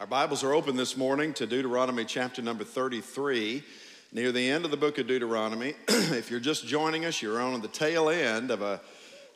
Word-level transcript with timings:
Our 0.00 0.06
Bibles 0.06 0.44
are 0.44 0.52
open 0.54 0.76
this 0.76 0.96
morning 0.96 1.34
to 1.34 1.44
Deuteronomy 1.44 2.04
chapter 2.04 2.40
number 2.40 2.62
33, 2.62 3.64
near 4.12 4.30
the 4.30 4.48
end 4.48 4.64
of 4.64 4.70
the 4.70 4.76
book 4.76 4.96
of 4.98 5.08
Deuteronomy. 5.08 5.74
if 5.88 6.30
you're 6.30 6.38
just 6.38 6.68
joining 6.68 7.04
us, 7.04 7.20
you're 7.20 7.40
on 7.40 7.60
the 7.60 7.66
tail 7.66 8.08
end 8.08 8.52
of 8.52 8.62
a 8.62 8.80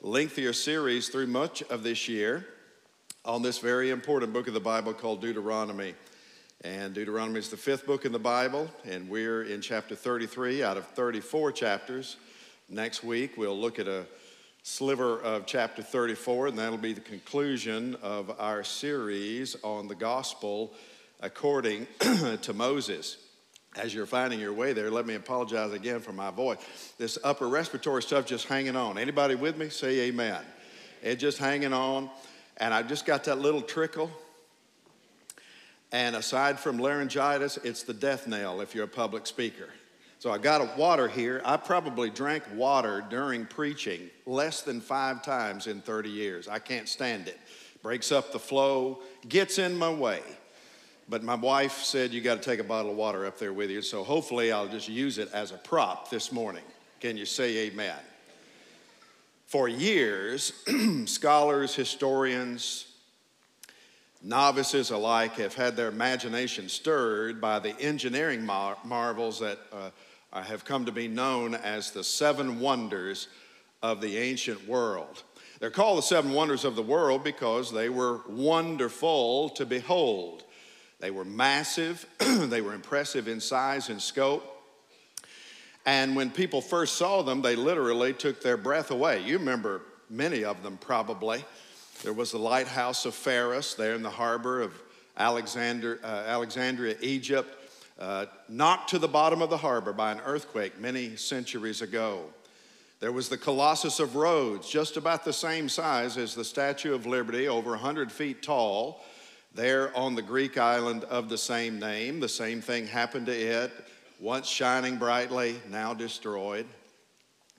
lengthier 0.03 0.53
series 0.53 1.09
through 1.09 1.27
much 1.27 1.63
of 1.65 1.83
this 1.83 2.09
year 2.09 2.47
on 3.25 3.43
this 3.43 3.59
very 3.59 3.91
important 3.91 4.33
book 4.33 4.47
of 4.47 4.55
the 4.55 4.61
Bible 4.61 4.95
called 4.95 5.21
Deuteronomy. 5.21 5.97
And 6.63 6.95
Deuteronomy 6.95 7.41
is 7.41 7.49
the 7.49 7.57
fifth 7.57 7.85
book 7.85 8.05
in 8.05 8.13
the 8.13 8.21
Bible, 8.21 8.71
and 8.85 9.09
we're 9.09 9.43
in 9.43 9.63
chapter 9.63 9.97
33 9.97 10.63
out 10.63 10.77
of 10.77 10.87
34 10.87 11.51
chapters. 11.51 12.19
Next 12.69 13.03
week, 13.03 13.37
we'll 13.37 13.59
look 13.59 13.81
at 13.81 13.89
a 13.89 14.07
sliver 14.63 15.21
of 15.21 15.45
chapter 15.45 15.83
34, 15.83 16.49
and 16.49 16.59
that'll 16.59 16.79
be 16.79 16.93
the 16.93 17.01
conclusion 17.01 17.97
of 18.03 18.31
our 18.39 18.63
series 18.63 19.57
on 19.65 19.89
the 19.89 19.95
gospel 19.95 20.73
according 21.21 21.87
to 22.43 22.53
Moses. 22.55 23.17
As 23.77 23.95
you're 23.95 24.07
finding 24.07 24.39
your 24.39 24.53
way 24.53 24.73
there, 24.73 24.91
let 24.91 25.07
me 25.07 25.15
apologize 25.15 25.73
again 25.73 26.01
for 26.01 26.13
my 26.13 26.31
voice. 26.31 26.59
This 26.99 27.19
upper 27.25 27.49
respiratory 27.49 28.03
stuff 28.03 28.27
just 28.27 28.47
hanging 28.47 28.77
on. 28.77 28.99
Anybody 28.99 29.35
with 29.35 29.57
me? 29.57 29.69
Say 29.69 30.01
amen. 30.09 30.43
It 31.03 31.17
just 31.17 31.39
hanging 31.39 31.73
on, 31.73 32.11
and 32.59 32.73
I 32.73 32.83
just 32.83 33.07
got 33.07 33.25
that 33.25 33.39
little 33.39 33.63
trickle. 33.63 34.11
And 35.91 36.15
aside 36.15 36.61
from 36.61 36.79
laryngitis, 36.79 37.57
it's 37.59 37.83
the 37.83 37.95
death 37.95 38.27
knell 38.29 38.61
if 38.61 38.75
you're 38.75 38.85
a 38.85 38.89
public 38.89 39.27
speaker. 39.27 39.69
So 40.23 40.31
I 40.31 40.39
got 40.39 40.61
a 40.61 40.71
water 40.79 41.09
here. 41.09 41.43
I 41.45 41.57
probably 41.57 42.09
drank 42.09 42.45
water 42.55 43.05
during 43.11 43.45
preaching 43.45 44.09
less 44.25 44.63
than 44.63 44.81
five 44.81 45.21
times 45.21 45.67
in 45.67 45.81
30 45.81 46.11
years. 46.11 46.47
I 46.47 46.61
can't 46.61 46.89
stand 46.89 47.27
it. 47.27 47.41
Breaks 47.83 48.13
up 48.13 48.31
the 48.31 48.39
flow, 48.39 49.01
gets 49.29 49.59
in 49.59 49.77
my 49.77 49.93
way. 49.93 50.21
But 51.09 51.25
my 51.25 51.35
wife 51.35 51.83
said 51.83 52.13
you 52.13 52.21
got 52.21 52.41
to 52.41 52.41
take 52.41 52.61
a 52.61 52.65
bottle 52.65 52.93
of 52.93 52.97
water 52.97 53.27
up 53.27 53.37
there 53.37 53.53
with 53.53 53.69
you. 53.69 53.83
So 53.83 54.05
hopefully 54.05 54.53
I'll 54.53 54.69
just 54.69 54.89
use 54.89 55.19
it 55.19 55.29
as 55.35 55.51
a 55.51 55.57
prop 55.57 56.09
this 56.09 56.31
morning. 56.31 56.63
Can 57.01 57.17
you 57.17 57.27
say 57.27 57.67
amen? 57.67 57.99
For 59.49 59.67
years, 59.67 60.53
scholars, 61.07 61.75
historians, 61.75 62.87
novices 64.23 64.93
alike 64.93 65.33
have 65.33 65.55
had 65.55 65.75
their 65.75 65.89
imagination 65.89 66.69
stirred 66.69 67.41
by 67.41 67.59
the 67.59 67.77
engineering 67.81 68.47
mar- 68.47 68.79
marvels 68.85 69.41
that 69.41 69.59
uh, 69.73 69.91
have 70.41 70.65
come 70.65 70.87
to 70.87 70.93
be 70.93 71.09
known 71.09 71.55
as 71.55 71.91
the 71.91 72.03
seven 72.03 72.59
wonders 72.59 73.29
of 73.83 74.01
the 74.01 74.17
ancient 74.17 74.67
world. 74.67 75.23
They're 75.61 75.71
called 75.71 75.99
the 75.99 76.03
seven 76.03 76.33
wonders 76.33 76.65
of 76.65 76.75
the 76.75 76.83
world 76.83 77.23
because 77.23 77.71
they 77.71 77.91
were 77.91 78.21
wonderful 78.27 79.51
to 79.51 79.67
behold. 79.67 80.45
They 81.01 81.11
were 81.11 81.25
massive, 81.25 82.07
they 82.19 82.61
were 82.61 82.75
impressive 82.75 83.29
in 83.29 83.41
size 83.41 83.91
and 83.91 84.01
scope. 84.01 84.49
And 85.85 86.17
when 86.17 86.31
people 86.31 86.61
first 86.61 86.95
saw 86.97 87.23
them, 87.23 87.43
they 87.43 87.57
literally 87.57 88.13
took 88.13 88.41
their 88.41 88.57
breath 88.57 88.91
away. 88.91 89.23
You 89.23 89.39
remember 89.39 89.83
many 90.09 90.45
of 90.45 90.63
them 90.63 90.79
probably. 90.79 91.45
There 92.03 92.13
was 92.13 92.33
the 92.33 92.39
lighthouse 92.39 93.05
of 93.05 93.15
Pharos 93.15 93.75
there 93.75 93.95
in 93.95 94.03
the 94.03 94.11
harbor 94.11 94.63
of 94.63 94.73
Alexander, 95.17 96.01
uh, 96.03 96.07
Alexandria, 96.07 96.97
Egypt 97.01 97.62
uh, 98.03 98.27
knocked 98.49 98.91
to 98.91 98.99
the 98.99 99.07
bottom 99.07 99.41
of 99.41 99.49
the 99.49 99.57
harbor 99.57 99.93
by 99.93 100.11
an 100.11 100.21
earthquake 100.27 100.77
many 100.81 101.15
centuries 101.15 101.83
ago. 101.83 102.25
There 102.99 103.13
was 103.13 103.29
the 103.29 103.37
Colossus 103.37 104.01
of 104.01 104.17
Rhodes, 104.17 104.69
just 104.69 104.97
about 104.97 105.25
the 105.25 105.33
same 105.33 105.69
size 105.69 106.17
as 106.17 106.35
the 106.35 106.45
Statue 106.45 106.97
of 106.97 107.07
Liberty, 107.07 107.47
over 107.47 107.71
100 107.71 108.11
feet 108.11 108.43
tall, 108.43 109.05
there 109.55 109.97
on 109.97 110.17
the 110.17 110.23
Greek 110.23 110.59
island 110.59 111.05
of 111.05 111.29
the 111.29 111.39
same 111.39 111.79
name. 111.79 112.19
The 112.19 112.29
same 112.29 112.61
thing 112.61 112.89
happened 112.89 113.27
to 113.27 113.33
it, 113.33 113.71
once 114.19 114.49
shining 114.49 114.97
brightly, 114.97 115.61
now 115.71 115.95
destroyed. 115.95 116.67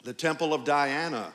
The 0.03 0.13
Temple 0.13 0.53
of 0.53 0.65
Diana 0.65 1.31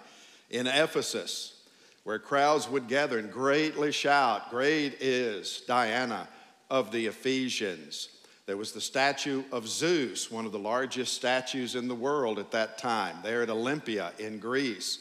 in 0.51 0.67
Ephesus, 0.67 1.63
where 2.05 2.19
crowds 2.19 2.69
would 2.69 2.89
gather 2.89 3.19
and 3.19 3.33
greatly 3.33 3.91
shout, 3.91 4.51
Great 4.51 5.01
is 5.01 5.63
Diana 5.67 6.29
of 6.69 6.93
the 6.93 7.07
Ephesians. 7.07 8.11
There 8.49 8.57
was 8.57 8.73
the 8.73 8.81
statue 8.81 9.45
of 9.53 9.69
Zeus, 9.69 10.31
one 10.31 10.47
of 10.47 10.53
the 10.53 10.59
largest 10.59 11.13
statues 11.13 11.75
in 11.75 11.87
the 11.87 11.95
world 11.95 12.39
at 12.39 12.53
that 12.53 12.79
time, 12.79 13.17
there 13.23 13.43
at 13.43 13.51
Olympia 13.51 14.13
in 14.19 14.39
Greece, 14.39 15.01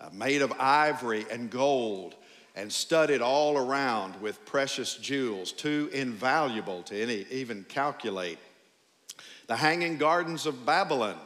uh, 0.00 0.08
made 0.12 0.42
of 0.42 0.52
ivory 0.58 1.24
and 1.30 1.48
gold 1.48 2.16
and 2.56 2.72
studded 2.72 3.22
all 3.22 3.56
around 3.56 4.20
with 4.20 4.44
precious 4.44 4.96
jewels, 4.96 5.52
too 5.52 5.88
invaluable 5.92 6.82
to 6.82 7.00
any, 7.00 7.26
even 7.30 7.62
calculate. 7.68 8.40
The 9.46 9.54
Hanging 9.54 9.96
Gardens 9.96 10.44
of 10.44 10.66
Babylon 10.66 11.16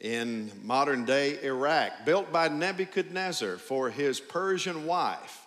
in 0.00 0.50
modern 0.64 1.04
day 1.04 1.40
Iraq, 1.44 2.06
built 2.06 2.32
by 2.32 2.48
Nebuchadnezzar 2.48 3.58
for 3.58 3.88
his 3.88 4.18
Persian 4.18 4.84
wife, 4.84 5.46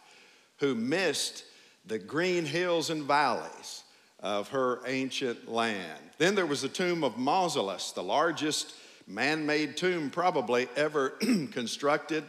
who 0.60 0.76
missed 0.76 1.44
the 1.86 2.00
green 2.00 2.46
hills 2.46 2.90
and 2.90 3.04
valleys 3.04 3.81
of 4.22 4.50
her 4.50 4.80
ancient 4.86 5.50
land. 5.50 6.00
Then 6.18 6.36
there 6.36 6.46
was 6.46 6.62
the 6.62 6.70
tomb 6.70 7.04
of 7.04 7.16
Mausolus, 7.16 7.94
the 7.94 8.04
largest 8.04 8.76
man 9.08 9.46
made 9.46 9.78
tomb 9.78 10.10
probably 10.10 10.68
ever 10.76 11.10
constructed. 11.52 12.24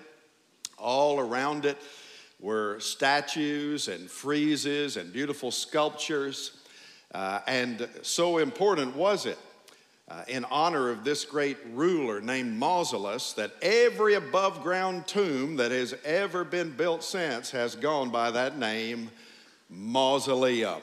All 0.79 1.21
around 1.21 1.65
it 1.65 1.77
were 2.41 2.81
statues 2.81 3.89
and 3.89 4.09
friezes 4.09 4.97
and 4.97 5.13
beautiful 5.13 5.51
sculptures. 5.51 6.59
Uh, 7.15 7.41
and 7.47 7.89
so 8.01 8.39
important 8.39 8.97
was 8.97 9.27
it 9.27 9.39
uh, 10.09 10.25
in 10.29 10.45
honor 10.47 10.91
of 10.91 11.05
this 11.05 11.25
great 11.25 11.57
ruler 11.73 12.21
named 12.21 12.61
Mausolus 12.61 13.35
that 13.37 13.53
every 13.63 14.15
above 14.15 14.63
ground 14.63 15.07
tomb 15.07 15.57
that 15.57 15.71
has 15.71 15.95
ever 16.05 16.45
been 16.45 16.71
built 16.71 17.05
since 17.05 17.51
has 17.51 17.77
gone 17.77 18.11
by 18.11 18.31
that 18.31 18.59
name, 18.59 19.11
Mausoleum. 19.71 20.83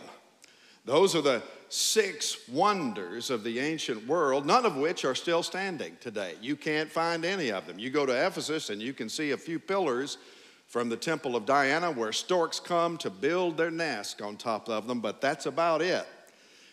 Those 0.90 1.16
are 1.16 1.22
the 1.22 1.44
six 1.70 2.50
wonders 2.50 3.30
of 3.30 3.44
the 3.44 3.60
ancient 3.60 4.08
world, 4.08 4.48
none 4.48 4.66
of 4.66 4.76
which 4.76 5.06
are 5.06 5.14
still 5.14 5.44
standing 5.44 5.96
today. 6.02 6.34
You 6.42 6.56
can't 6.56 6.90
find 6.90 7.24
any 7.24 7.52
of 7.52 7.68
them. 7.68 7.78
You 7.78 7.92
go 7.92 8.08
to 8.08 8.26
Ephesus 8.26 8.72
and 8.72 8.82
you 8.82 8.92
can 8.92 9.08
see 9.08 9.30
a 9.30 9.38
few 9.38 9.60
pillars 9.60 10.18
from 10.66 10.90
the 10.90 10.98
Temple 10.98 11.36
of 11.36 11.46
Diana 11.46 11.92
where 11.92 12.12
storks 12.12 12.60
come 12.60 12.98
to 12.98 13.12
build 13.12 13.56
their 13.56 13.70
nest 13.70 14.20
on 14.20 14.36
top 14.36 14.68
of 14.68 14.88
them, 14.88 15.00
but 15.00 15.22
that's 15.22 15.46
about 15.46 15.84
it. 15.84 16.08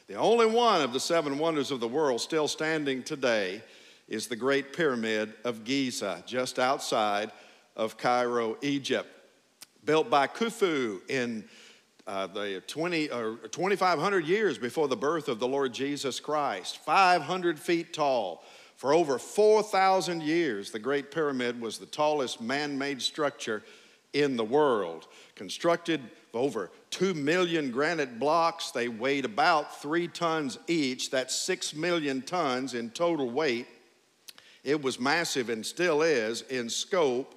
The 0.08 0.14
only 0.14 0.46
one 0.46 0.80
of 0.80 0.94
the 0.94 1.00
seven 1.00 1.36
wonders 1.36 1.70
of 1.70 1.80
the 1.80 1.86
world 1.86 2.22
still 2.22 2.48
standing 2.48 3.02
today 3.02 3.60
is 4.08 4.28
the 4.28 4.36
Great 4.36 4.72
Pyramid 4.72 5.34
of 5.44 5.62
Giza, 5.62 6.24
just 6.24 6.58
outside 6.58 7.32
of 7.76 7.98
Cairo, 7.98 8.56
Egypt, 8.62 9.10
built 9.84 10.08
by 10.08 10.26
Khufu 10.26 11.02
in 11.10 11.44
uh, 12.06 12.26
the 12.28 12.62
20 12.66 13.10
or 13.10 13.36
2,500 13.50 14.26
years 14.26 14.58
before 14.58 14.88
the 14.88 14.96
birth 14.96 15.28
of 15.28 15.38
the 15.38 15.48
Lord 15.48 15.72
Jesus 15.72 16.20
Christ, 16.20 16.78
500 16.78 17.58
feet 17.58 17.92
tall. 17.92 18.44
For 18.76 18.92
over 18.92 19.18
4,000 19.18 20.22
years, 20.22 20.70
the 20.70 20.78
Great 20.78 21.10
Pyramid 21.10 21.60
was 21.60 21.78
the 21.78 21.86
tallest 21.86 22.40
man 22.40 22.78
made 22.78 23.00
structure 23.00 23.62
in 24.12 24.36
the 24.36 24.44
world. 24.44 25.08
Constructed 25.34 26.00
over 26.32 26.70
2 26.90 27.14
million 27.14 27.70
granite 27.70 28.18
blocks, 28.18 28.70
they 28.70 28.88
weighed 28.88 29.24
about 29.24 29.80
three 29.80 30.06
tons 30.06 30.58
each. 30.66 31.10
That's 31.10 31.34
6 31.34 31.74
million 31.74 32.22
tons 32.22 32.74
in 32.74 32.90
total 32.90 33.30
weight. 33.30 33.66
It 34.62 34.82
was 34.82 35.00
massive 35.00 35.48
and 35.48 35.64
still 35.64 36.02
is 36.02 36.42
in 36.42 36.68
scope 36.68 37.35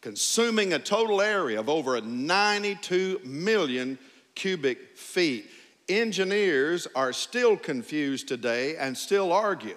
consuming 0.00 0.72
a 0.72 0.78
total 0.78 1.20
area 1.20 1.60
of 1.60 1.68
over 1.68 2.00
92 2.00 3.20
million 3.24 3.98
cubic 4.34 4.96
feet. 4.96 5.50
Engineers 5.88 6.86
are 6.94 7.12
still 7.12 7.56
confused 7.56 8.28
today 8.28 8.76
and 8.76 8.96
still 8.96 9.32
argue 9.32 9.76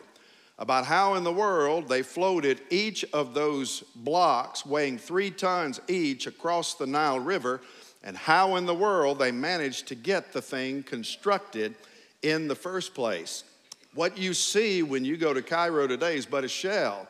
about 0.59 0.85
how 0.85 1.15
in 1.15 1.23
the 1.23 1.33
world 1.33 1.89
they 1.89 2.01
floated 2.01 2.61
each 2.69 3.03
of 3.11 3.33
those 3.33 3.81
blocks 3.95 4.65
weighing 4.65 4.97
three 4.97 5.31
tons 5.31 5.81
each 5.87 6.27
across 6.27 6.75
the 6.75 6.87
Nile 6.87 7.19
River 7.19 7.61
and 8.03 8.15
how 8.15 8.55
in 8.55 8.65
the 8.65 8.75
world 8.75 9.17
they 9.17 9.31
managed 9.31 9.87
to 9.87 9.95
get 9.95 10.31
the 10.31 10.41
thing 10.41 10.83
constructed 10.83 11.75
in 12.21 12.47
the 12.47 12.55
first 12.55 12.93
place. 12.93 13.43
What 13.93 14.17
you 14.17 14.33
see 14.33 14.83
when 14.83 15.03
you 15.03 15.17
go 15.17 15.33
to 15.33 15.41
Cairo 15.41 15.87
today 15.87 16.15
is 16.15 16.25
but 16.25 16.43
a 16.43 16.47
shell 16.47 17.07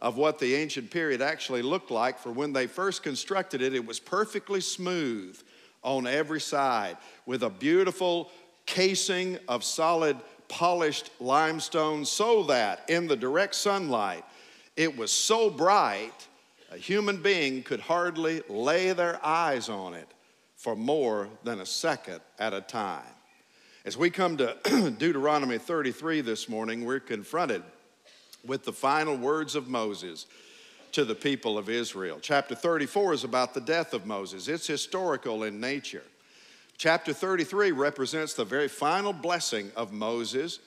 of 0.00 0.16
what 0.16 0.38
the 0.38 0.54
ancient 0.54 0.90
period 0.90 1.20
actually 1.20 1.62
looked 1.62 1.90
like. 1.90 2.18
For 2.18 2.30
when 2.30 2.52
they 2.52 2.66
first 2.66 3.02
constructed 3.02 3.62
it, 3.62 3.74
it 3.74 3.84
was 3.84 3.98
perfectly 3.98 4.60
smooth 4.60 5.38
on 5.82 6.06
every 6.06 6.40
side 6.40 6.96
with 7.26 7.42
a 7.42 7.50
beautiful 7.50 8.30
casing 8.66 9.38
of 9.48 9.64
solid 9.64 10.16
polished 10.48 11.10
limestone 11.20 12.04
so 12.04 12.42
that 12.44 12.84
in 12.88 13.06
the 13.06 13.16
direct 13.16 13.54
sunlight 13.54 14.24
it 14.76 14.96
was 14.96 15.10
so 15.10 15.50
bright 15.50 16.12
a 16.70 16.76
human 16.76 17.22
being 17.22 17.62
could 17.62 17.80
hardly 17.80 18.42
lay 18.48 18.92
their 18.92 19.24
eyes 19.24 19.68
on 19.68 19.94
it 19.94 20.08
for 20.56 20.76
more 20.76 21.28
than 21.44 21.60
a 21.60 21.66
second 21.66 22.20
at 22.38 22.52
a 22.52 22.60
time. 22.60 23.02
As 23.84 23.96
we 23.96 24.10
come 24.10 24.36
to 24.36 24.56
Deuteronomy 24.98 25.56
33 25.56 26.20
this 26.20 26.48
morning, 26.48 26.84
we're 26.84 27.00
confronted 27.00 27.62
with 28.46 28.64
the 28.64 28.72
final 28.72 29.16
words 29.16 29.54
of 29.54 29.68
Moses 29.68 30.26
to 30.92 31.04
the 31.04 31.14
people 31.14 31.58
of 31.58 31.68
Israel. 31.68 32.18
Chapter 32.20 32.54
34 32.54 33.14
is 33.14 33.24
about 33.24 33.54
the 33.54 33.60
death 33.60 33.92
of 33.92 34.06
Moses, 34.06 34.48
it's 34.48 34.66
historical 34.66 35.44
in 35.44 35.60
nature. 35.60 36.04
Chapter 36.76 37.12
33 37.12 37.72
represents 37.72 38.34
the 38.34 38.44
very 38.44 38.68
final 38.68 39.12
blessing 39.12 39.72
of 39.76 39.92
Moses 39.92 40.60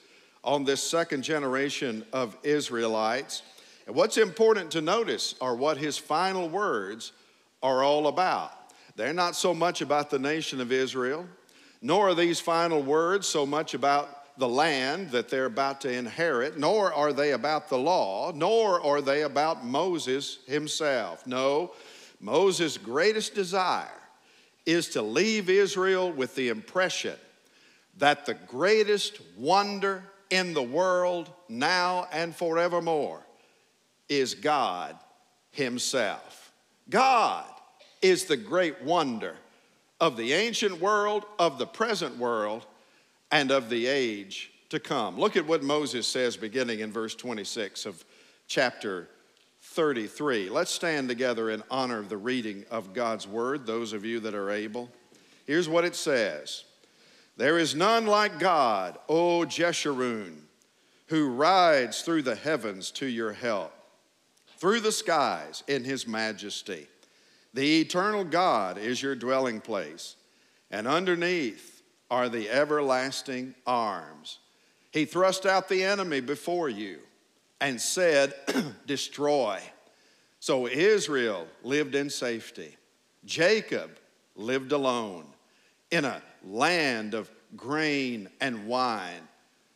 on 0.44 0.64
this 0.64 0.82
second 0.82 1.22
generation 1.22 2.04
of 2.12 2.36
Israelites. 2.42 3.42
And 3.86 3.96
what's 3.96 4.18
important 4.18 4.70
to 4.72 4.82
notice 4.82 5.34
are 5.40 5.54
what 5.54 5.78
his 5.78 5.96
final 5.96 6.50
words 6.50 7.12
are 7.62 7.82
all 7.82 8.08
about. 8.08 8.52
They're 8.94 9.14
not 9.14 9.36
so 9.36 9.54
much 9.54 9.80
about 9.80 10.10
the 10.10 10.18
nation 10.18 10.60
of 10.60 10.70
Israel, 10.70 11.26
nor 11.80 12.10
are 12.10 12.14
these 12.14 12.40
final 12.40 12.82
words 12.82 13.26
so 13.26 13.46
much 13.46 13.72
about 13.72 14.21
the 14.38 14.48
land 14.48 15.10
that 15.10 15.28
they're 15.28 15.46
about 15.46 15.80
to 15.82 15.92
inherit, 15.92 16.58
nor 16.58 16.92
are 16.92 17.12
they 17.12 17.32
about 17.32 17.68
the 17.68 17.78
law, 17.78 18.32
nor 18.32 18.80
are 18.80 19.00
they 19.00 19.22
about 19.22 19.64
Moses 19.64 20.38
himself. 20.46 21.26
No, 21.26 21.72
Moses' 22.20 22.78
greatest 22.78 23.34
desire 23.34 23.88
is 24.64 24.88
to 24.90 25.02
leave 25.02 25.50
Israel 25.50 26.10
with 26.12 26.34
the 26.34 26.48
impression 26.48 27.16
that 27.98 28.26
the 28.26 28.34
greatest 28.34 29.20
wonder 29.36 30.04
in 30.30 30.54
the 30.54 30.62
world 30.62 31.30
now 31.48 32.06
and 32.10 32.34
forevermore 32.34 33.20
is 34.08 34.34
God 34.34 34.96
Himself. 35.50 36.52
God 36.88 37.44
is 38.00 38.24
the 38.24 38.36
great 38.36 38.82
wonder 38.82 39.36
of 40.00 40.16
the 40.16 40.32
ancient 40.32 40.80
world, 40.80 41.24
of 41.38 41.58
the 41.58 41.66
present 41.66 42.16
world, 42.16 42.66
and 43.32 43.50
of 43.50 43.70
the 43.70 43.86
age 43.86 44.52
to 44.68 44.78
come. 44.78 45.18
Look 45.18 45.36
at 45.36 45.46
what 45.46 45.62
Moses 45.62 46.06
says 46.06 46.36
beginning 46.36 46.80
in 46.80 46.92
verse 46.92 47.14
26 47.14 47.86
of 47.86 48.04
chapter 48.46 49.08
33. 49.62 50.50
Let's 50.50 50.70
stand 50.70 51.08
together 51.08 51.50
in 51.50 51.62
honor 51.70 51.98
of 51.98 52.10
the 52.10 52.16
reading 52.16 52.64
of 52.70 52.92
God's 52.92 53.26
word, 53.26 53.66
those 53.66 53.94
of 53.94 54.04
you 54.04 54.20
that 54.20 54.34
are 54.34 54.50
able. 54.50 54.90
Here's 55.46 55.68
what 55.68 55.84
it 55.84 55.96
says 55.96 56.64
There 57.38 57.58
is 57.58 57.74
none 57.74 58.06
like 58.06 58.38
God, 58.38 58.98
O 59.08 59.40
Jeshurun, 59.40 60.36
who 61.06 61.30
rides 61.30 62.02
through 62.02 62.22
the 62.22 62.34
heavens 62.34 62.90
to 62.92 63.06
your 63.06 63.32
help, 63.32 63.72
through 64.58 64.80
the 64.80 64.92
skies 64.92 65.64
in 65.66 65.84
his 65.84 66.06
majesty. 66.06 66.86
The 67.54 67.80
eternal 67.80 68.24
God 68.24 68.78
is 68.78 69.02
your 69.02 69.14
dwelling 69.14 69.60
place, 69.60 70.16
and 70.70 70.86
underneath 70.86 71.71
are 72.12 72.28
the 72.28 72.50
everlasting 72.50 73.54
arms. 73.66 74.38
He 74.90 75.06
thrust 75.06 75.46
out 75.46 75.70
the 75.70 75.82
enemy 75.82 76.20
before 76.20 76.68
you 76.68 76.98
and 77.58 77.80
said, 77.80 78.34
Destroy. 78.86 79.62
So 80.38 80.68
Israel 80.68 81.46
lived 81.62 81.94
in 81.94 82.10
safety. 82.10 82.76
Jacob 83.24 83.96
lived 84.36 84.72
alone 84.72 85.24
in 85.90 86.04
a 86.04 86.20
land 86.44 87.14
of 87.14 87.30
grain 87.56 88.28
and 88.42 88.66
wine, 88.66 89.26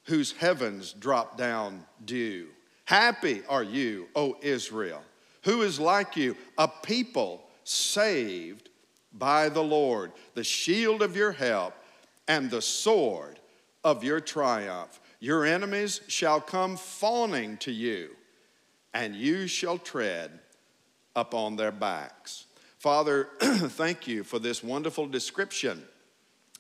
whose 0.04 0.32
heavens 0.32 0.92
drop 0.92 1.38
down 1.38 1.86
dew. 2.04 2.48
Happy 2.84 3.44
are 3.48 3.62
you, 3.62 4.08
O 4.14 4.36
Israel, 4.42 5.02
who 5.44 5.62
is 5.62 5.80
like 5.80 6.18
you, 6.18 6.36
a 6.58 6.68
people 6.68 7.44
saved 7.64 8.68
by 9.14 9.48
the 9.48 9.62
Lord, 9.62 10.12
the 10.34 10.44
shield 10.44 11.00
of 11.00 11.16
your 11.16 11.32
help 11.32 11.72
and 12.28 12.50
the 12.50 12.62
sword 12.62 13.38
of 13.84 14.04
your 14.04 14.20
triumph. 14.20 15.00
Your 15.20 15.44
enemies 15.44 16.00
shall 16.08 16.40
come 16.40 16.76
fawning 16.76 17.56
to 17.58 17.72
you, 17.72 18.10
and 18.92 19.14
you 19.14 19.46
shall 19.46 19.78
tread 19.78 20.30
upon 21.14 21.56
their 21.56 21.72
backs. 21.72 22.46
Father, 22.78 23.28
thank 23.40 24.06
you 24.06 24.22
for 24.22 24.38
this 24.38 24.62
wonderful 24.62 25.06
description 25.06 25.82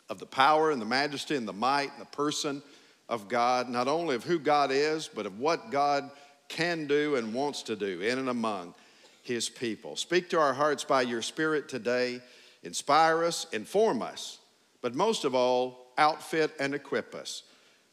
of 0.08 0.18
the 0.18 0.26
power 0.26 0.70
and 0.70 0.80
the 0.80 0.86
majesty 0.86 1.36
and 1.36 1.46
the 1.46 1.52
might 1.52 1.92
and 1.92 2.00
the 2.00 2.06
person 2.06 2.62
of 3.08 3.28
God, 3.28 3.68
not 3.68 3.88
only 3.88 4.14
of 4.14 4.24
who 4.24 4.38
God 4.38 4.70
is, 4.72 5.08
but 5.12 5.26
of 5.26 5.38
what 5.38 5.70
God 5.70 6.10
can 6.48 6.86
do 6.86 7.16
and 7.16 7.34
wants 7.34 7.62
to 7.64 7.76
do 7.76 8.00
in 8.00 8.18
and 8.18 8.28
among 8.28 8.74
his 9.22 9.48
people. 9.48 9.96
Speak 9.96 10.30
to 10.30 10.38
our 10.38 10.54
hearts 10.54 10.84
by 10.84 11.02
your 11.02 11.22
Spirit 11.22 11.68
today. 11.68 12.20
Inspire 12.62 13.24
us, 13.24 13.46
inform 13.52 14.02
us, 14.02 14.38
but 14.82 14.94
most 14.94 15.24
of 15.24 15.34
all, 15.34 15.92
outfit 15.98 16.52
and 16.60 16.74
equip 16.74 17.14
us 17.14 17.42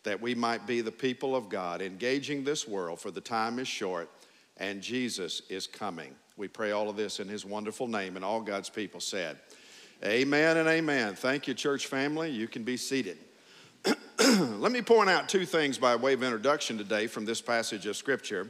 that 0.04 0.22
we 0.22 0.36
might 0.36 0.68
be 0.68 0.82
the 0.82 0.92
people 0.92 1.36
of 1.36 1.50
God, 1.50 1.82
engaging 1.82 2.44
this 2.44 2.68
world, 2.68 3.00
for 3.00 3.12
the 3.12 3.22
time 3.22 3.60
is 3.60 3.68
short 3.68 4.10
and 4.58 4.82
Jesus 4.82 5.42
is 5.50 5.66
coming. 5.66 6.14
We 6.38 6.48
pray 6.48 6.72
all 6.72 6.90
of 6.90 6.96
this 6.96 7.20
in 7.20 7.28
his 7.28 7.46
wonderful 7.46 7.88
name, 7.88 8.16
and 8.16 8.26
all 8.26 8.42
God's 8.42 8.70
people 8.70 9.00
said, 9.00 9.38
Amen 10.04 10.58
and 10.58 10.68
amen. 10.68 11.16
Thank 11.16 11.48
you, 11.48 11.54
church 11.54 11.88
family. 11.88 12.30
You 12.30 12.48
can 12.48 12.64
be 12.64 12.76
seated. 12.76 13.18
Let 14.20 14.72
me 14.72 14.82
point 14.82 15.10
out 15.10 15.30
two 15.30 15.46
things 15.46 15.78
by 15.78 15.96
way 15.96 16.14
of 16.14 16.24
introduction 16.24 16.78
today 16.78 17.08
from 17.08 17.26
this 17.26 17.42
passage 17.42 17.86
of 17.86 17.96
Scripture. 17.96 18.50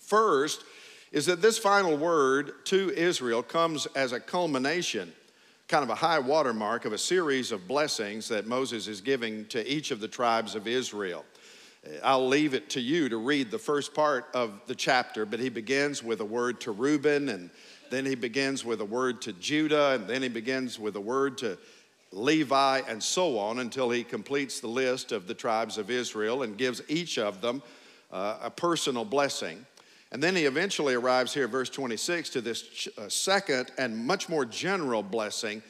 First, 0.00 0.64
is 1.12 1.26
that 1.26 1.42
this 1.42 1.58
final 1.58 1.96
word 1.96 2.64
to 2.66 2.90
Israel 2.90 3.42
comes 3.42 3.86
as 3.94 4.12
a 4.12 4.20
culmination, 4.20 5.12
kind 5.72 5.84
of 5.84 5.88
a 5.88 5.94
high 5.94 6.18
watermark 6.18 6.84
of 6.84 6.92
a 6.92 6.98
series 6.98 7.50
of 7.50 7.66
blessings 7.66 8.28
that 8.28 8.46
Moses 8.46 8.88
is 8.88 9.00
giving 9.00 9.46
to 9.46 9.66
each 9.66 9.90
of 9.90 10.00
the 10.00 10.06
tribes 10.06 10.54
of 10.54 10.66
Israel. 10.66 11.24
I'll 12.04 12.28
leave 12.28 12.52
it 12.52 12.68
to 12.70 12.80
you 12.82 13.08
to 13.08 13.16
read 13.16 13.50
the 13.50 13.58
first 13.58 13.94
part 13.94 14.26
of 14.34 14.60
the 14.66 14.74
chapter, 14.74 15.24
but 15.24 15.40
he 15.40 15.48
begins 15.48 16.02
with 16.02 16.20
a 16.20 16.26
word 16.26 16.60
to 16.60 16.72
Reuben, 16.72 17.30
and 17.30 17.48
then 17.88 18.04
he 18.04 18.14
begins 18.14 18.66
with 18.66 18.82
a 18.82 18.84
word 18.84 19.22
to 19.22 19.32
Judah, 19.32 19.92
and 19.92 20.06
then 20.06 20.20
he 20.20 20.28
begins 20.28 20.78
with 20.78 20.94
a 20.96 21.00
word 21.00 21.38
to 21.38 21.56
Levi, 22.10 22.82
and 22.86 23.02
so 23.02 23.38
on 23.38 23.58
until 23.60 23.88
he 23.88 24.04
completes 24.04 24.60
the 24.60 24.68
list 24.68 25.10
of 25.10 25.26
the 25.26 25.32
tribes 25.32 25.78
of 25.78 25.90
Israel 25.90 26.42
and 26.42 26.58
gives 26.58 26.82
each 26.86 27.16
of 27.16 27.40
them 27.40 27.62
uh, 28.12 28.36
a 28.42 28.50
personal 28.50 29.06
blessing. 29.06 29.64
And 30.12 30.22
then 30.22 30.36
he 30.36 30.44
eventually 30.44 30.92
arrives 30.92 31.32
here, 31.32 31.48
verse 31.48 31.70
26, 31.70 32.28
to 32.30 32.40
this 32.42 32.86
uh, 32.98 33.08
second 33.08 33.72
and 33.78 33.96
much 33.96 34.28
more 34.28 34.44
general 34.44 35.02
blessing 35.02 35.62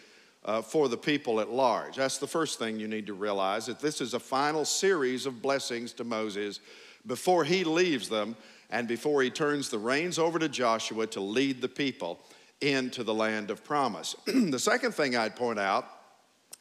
uh, 0.44 0.60
for 0.60 0.88
the 0.88 0.96
people 0.96 1.40
at 1.40 1.48
large. 1.48 1.94
That's 1.94 2.18
the 2.18 2.26
first 2.26 2.58
thing 2.58 2.80
you 2.80 2.88
need 2.88 3.06
to 3.06 3.14
realize 3.14 3.66
that 3.66 3.78
this 3.78 4.00
is 4.00 4.14
a 4.14 4.18
final 4.18 4.64
series 4.64 5.26
of 5.26 5.40
blessings 5.40 5.92
to 5.94 6.04
Moses 6.04 6.58
before 7.06 7.44
he 7.44 7.62
leaves 7.62 8.08
them 8.08 8.34
and 8.68 8.88
before 8.88 9.22
he 9.22 9.30
turns 9.30 9.68
the 9.68 9.78
reins 9.78 10.18
over 10.18 10.40
to 10.40 10.48
Joshua 10.48 11.06
to 11.08 11.20
lead 11.20 11.60
the 11.60 11.68
people 11.68 12.18
into 12.60 13.04
the 13.04 13.14
land 13.14 13.48
of 13.48 13.62
promise. 13.62 14.16
the 14.26 14.58
second 14.58 14.92
thing 14.92 15.14
I'd 15.14 15.36
point 15.36 15.60
out 15.60 15.86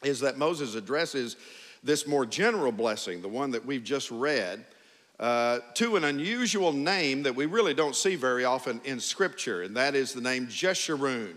is 0.03 0.19
that 0.19 0.37
Moses 0.37 0.75
addresses 0.75 1.35
this 1.83 2.05
more 2.05 2.27
general 2.27 2.71
blessing, 2.71 3.23
the 3.23 3.27
one 3.27 3.49
that 3.51 3.65
we've 3.65 3.83
just 3.83 4.11
read 4.11 4.65
uh, 5.21 5.59
to 5.75 5.95
an 5.97 6.03
unusual 6.03 6.73
name 6.73 7.21
that 7.23 7.35
we 7.35 7.45
really 7.45 7.75
don't 7.75 7.95
see 7.95 8.15
very 8.15 8.43
often 8.43 8.81
in 8.83 8.99
Scripture, 8.99 9.61
and 9.61 9.77
that 9.77 9.93
is 9.93 10.13
the 10.13 10.21
name 10.21 10.47
Jeshurun, 10.47 11.35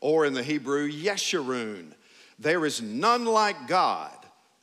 or 0.00 0.24
in 0.24 0.34
the 0.34 0.42
Hebrew, 0.42 0.88
Yeshurun. 0.88 1.92
There 2.38 2.64
is 2.64 2.80
none 2.80 3.24
like 3.24 3.66
God, 3.66 4.16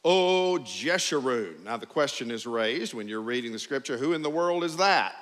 O 0.06 0.58
Jeshurun. 0.64 1.66
Now, 1.66 1.76
the 1.76 1.86
question 1.86 2.32
is 2.32 2.48
raised 2.48 2.94
when 2.94 3.10
you're 3.10 3.22
reading 3.22 3.52
the 3.52 3.60
Scripture 3.60 3.98
who 3.98 4.14
in 4.14 4.22
the 4.22 4.30
world 4.30 4.64
is 4.64 4.78
that? 4.78 5.16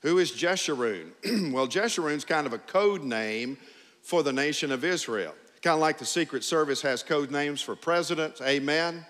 Who 0.00 0.16
is 0.18 0.32
Jeshurun? 0.32 1.12
well, 1.52 1.68
Jeshurun's 1.68 2.24
kind 2.24 2.46
of 2.46 2.54
a 2.54 2.58
code 2.58 3.04
name 3.04 3.58
for 4.00 4.22
the 4.22 4.32
nation 4.32 4.72
of 4.72 4.84
Israel. 4.84 5.34
Kind 5.60 5.74
of 5.74 5.80
like 5.80 5.98
the 5.98 6.06
Secret 6.06 6.44
Service 6.44 6.80
has 6.80 7.02
code 7.02 7.30
names 7.30 7.60
for 7.60 7.76
presidents, 7.76 8.40
amen? 8.40 9.04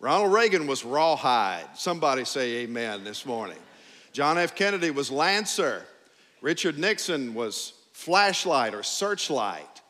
Ronald 0.00 0.32
Reagan 0.32 0.68
was 0.68 0.84
Rawhide. 0.84 1.66
Somebody 1.74 2.24
say 2.24 2.58
amen 2.58 3.02
this 3.02 3.26
morning. 3.26 3.58
John 4.12 4.38
F. 4.38 4.54
Kennedy 4.54 4.92
was 4.92 5.10
Lancer. 5.10 5.82
Richard 6.40 6.78
Nixon 6.78 7.34
was 7.34 7.72
Flashlight 7.92 8.74
or 8.74 8.84
Searchlight. 8.84 9.82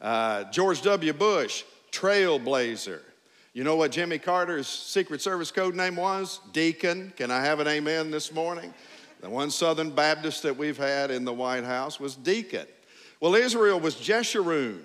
Uh, 0.00 0.42
George 0.50 0.82
W. 0.82 1.12
Bush, 1.12 1.62
Trailblazer. 1.92 2.98
You 3.52 3.62
know 3.62 3.76
what 3.76 3.92
Jimmy 3.92 4.18
Carter's 4.18 4.66
Secret 4.66 5.22
Service 5.22 5.52
code 5.52 5.76
name 5.76 5.94
was? 5.94 6.40
Deacon. 6.52 7.12
Can 7.16 7.30
I 7.30 7.40
have 7.40 7.60
an 7.60 7.68
amen 7.68 8.10
this 8.10 8.32
morning? 8.32 8.74
The 9.20 9.30
one 9.30 9.52
Southern 9.52 9.90
Baptist 9.90 10.42
that 10.42 10.56
we've 10.56 10.76
had 10.76 11.12
in 11.12 11.24
the 11.24 11.32
White 11.32 11.62
House 11.62 12.00
was 12.00 12.16
Deacon. 12.16 12.66
Well, 13.20 13.36
Israel 13.36 13.78
was 13.78 13.94
Jeshurun 13.94 14.80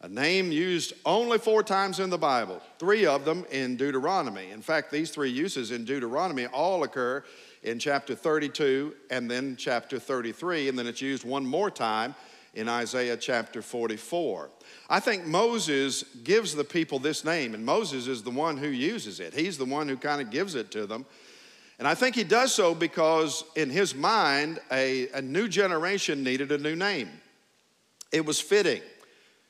a 0.00 0.08
name 0.08 0.52
used 0.52 0.92
only 1.04 1.38
four 1.38 1.62
times 1.62 1.98
in 1.98 2.08
the 2.08 2.18
Bible, 2.18 2.62
three 2.78 3.04
of 3.04 3.24
them 3.24 3.44
in 3.50 3.76
Deuteronomy. 3.76 4.50
In 4.50 4.62
fact, 4.62 4.92
these 4.92 5.10
three 5.10 5.30
uses 5.30 5.72
in 5.72 5.84
Deuteronomy 5.84 6.46
all 6.46 6.84
occur 6.84 7.24
in 7.64 7.80
chapter 7.80 8.14
32 8.14 8.94
and 9.10 9.28
then 9.28 9.56
chapter 9.56 9.98
33, 9.98 10.68
and 10.68 10.78
then 10.78 10.86
it's 10.86 11.02
used 11.02 11.24
one 11.24 11.44
more 11.44 11.70
time 11.70 12.14
in 12.54 12.68
Isaiah 12.68 13.16
chapter 13.16 13.60
44. 13.60 14.50
I 14.88 15.00
think 15.00 15.26
Moses 15.26 16.04
gives 16.22 16.54
the 16.54 16.64
people 16.64 16.98
this 16.98 17.24
name, 17.24 17.54
and 17.54 17.64
Moses 17.64 18.06
is 18.06 18.22
the 18.22 18.30
one 18.30 18.56
who 18.56 18.68
uses 18.68 19.20
it. 19.20 19.34
He's 19.34 19.58
the 19.58 19.64
one 19.64 19.88
who 19.88 19.96
kind 19.96 20.20
of 20.20 20.30
gives 20.30 20.54
it 20.54 20.70
to 20.72 20.86
them. 20.86 21.06
And 21.78 21.86
I 21.86 21.94
think 21.94 22.16
he 22.16 22.24
does 22.24 22.54
so 22.54 22.74
because, 22.74 23.44
in 23.54 23.70
his 23.70 23.94
mind, 23.94 24.58
a, 24.72 25.08
a 25.10 25.22
new 25.22 25.48
generation 25.48 26.24
needed 26.24 26.50
a 26.50 26.58
new 26.58 26.74
name. 26.74 27.08
It 28.10 28.24
was 28.24 28.40
fitting, 28.40 28.82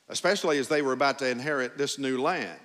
especially 0.09 0.59
as 0.59 0.69
they 0.69 0.83
were 0.83 0.93
about 0.93 1.19
to 1.19 1.29
inherit 1.29 1.77
this 1.77 1.99
new 1.99 2.21
land. 2.21 2.59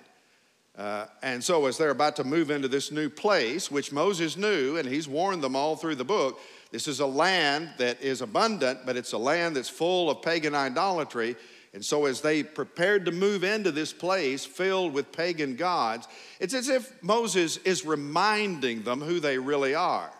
Uh, 0.76 1.06
and 1.22 1.42
so, 1.42 1.66
as 1.66 1.78
they're 1.78 1.90
about 1.90 2.16
to 2.16 2.24
move 2.24 2.50
into 2.50 2.66
this 2.66 2.90
new 2.90 3.08
place, 3.08 3.70
which 3.70 3.92
Moses 3.92 4.36
knew, 4.36 4.76
and 4.76 4.88
he's 4.88 5.06
warned 5.06 5.42
them 5.42 5.54
all 5.54 5.76
through 5.76 5.94
the 5.94 6.04
book, 6.04 6.40
this 6.72 6.88
is 6.88 6.98
a 6.98 7.06
land 7.06 7.70
that 7.78 8.02
is 8.02 8.22
abundant, 8.22 8.80
but 8.84 8.96
it's 8.96 9.12
a 9.12 9.18
land 9.18 9.54
that's 9.54 9.68
full 9.68 10.10
of 10.10 10.22
pagan 10.22 10.54
idolatry. 10.54 11.36
And 11.74 11.84
so, 11.84 12.06
as 12.06 12.20
they 12.20 12.42
prepared 12.42 13.04
to 13.04 13.12
move 13.12 13.44
into 13.44 13.70
this 13.70 13.92
place 13.92 14.44
filled 14.44 14.92
with 14.92 15.12
pagan 15.12 15.54
gods, 15.54 16.08
it's 16.40 16.54
as 16.54 16.68
if 16.68 17.00
Moses 17.04 17.58
is 17.58 17.84
reminding 17.84 18.82
them 18.82 19.00
who 19.00 19.20
they 19.20 19.38
really 19.38 19.76
are. 19.76 20.10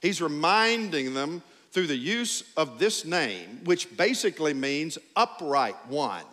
He's 0.00 0.22
reminding 0.22 1.12
them 1.12 1.42
through 1.72 1.88
the 1.88 1.96
use 1.96 2.44
of 2.56 2.78
this 2.78 3.04
name, 3.04 3.60
which 3.64 3.94
basically 3.94 4.54
means 4.54 4.96
upright 5.16 5.76
one 5.88 6.24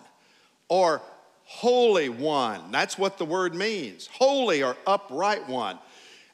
or 0.68 1.02
Holy 1.44 2.10
One. 2.10 2.72
That's 2.72 2.98
what 2.98 3.18
the 3.18 3.26
word 3.26 3.54
means 3.54 4.08
holy 4.08 4.64
or 4.64 4.76
upright 4.86 5.48
one. 5.48 5.80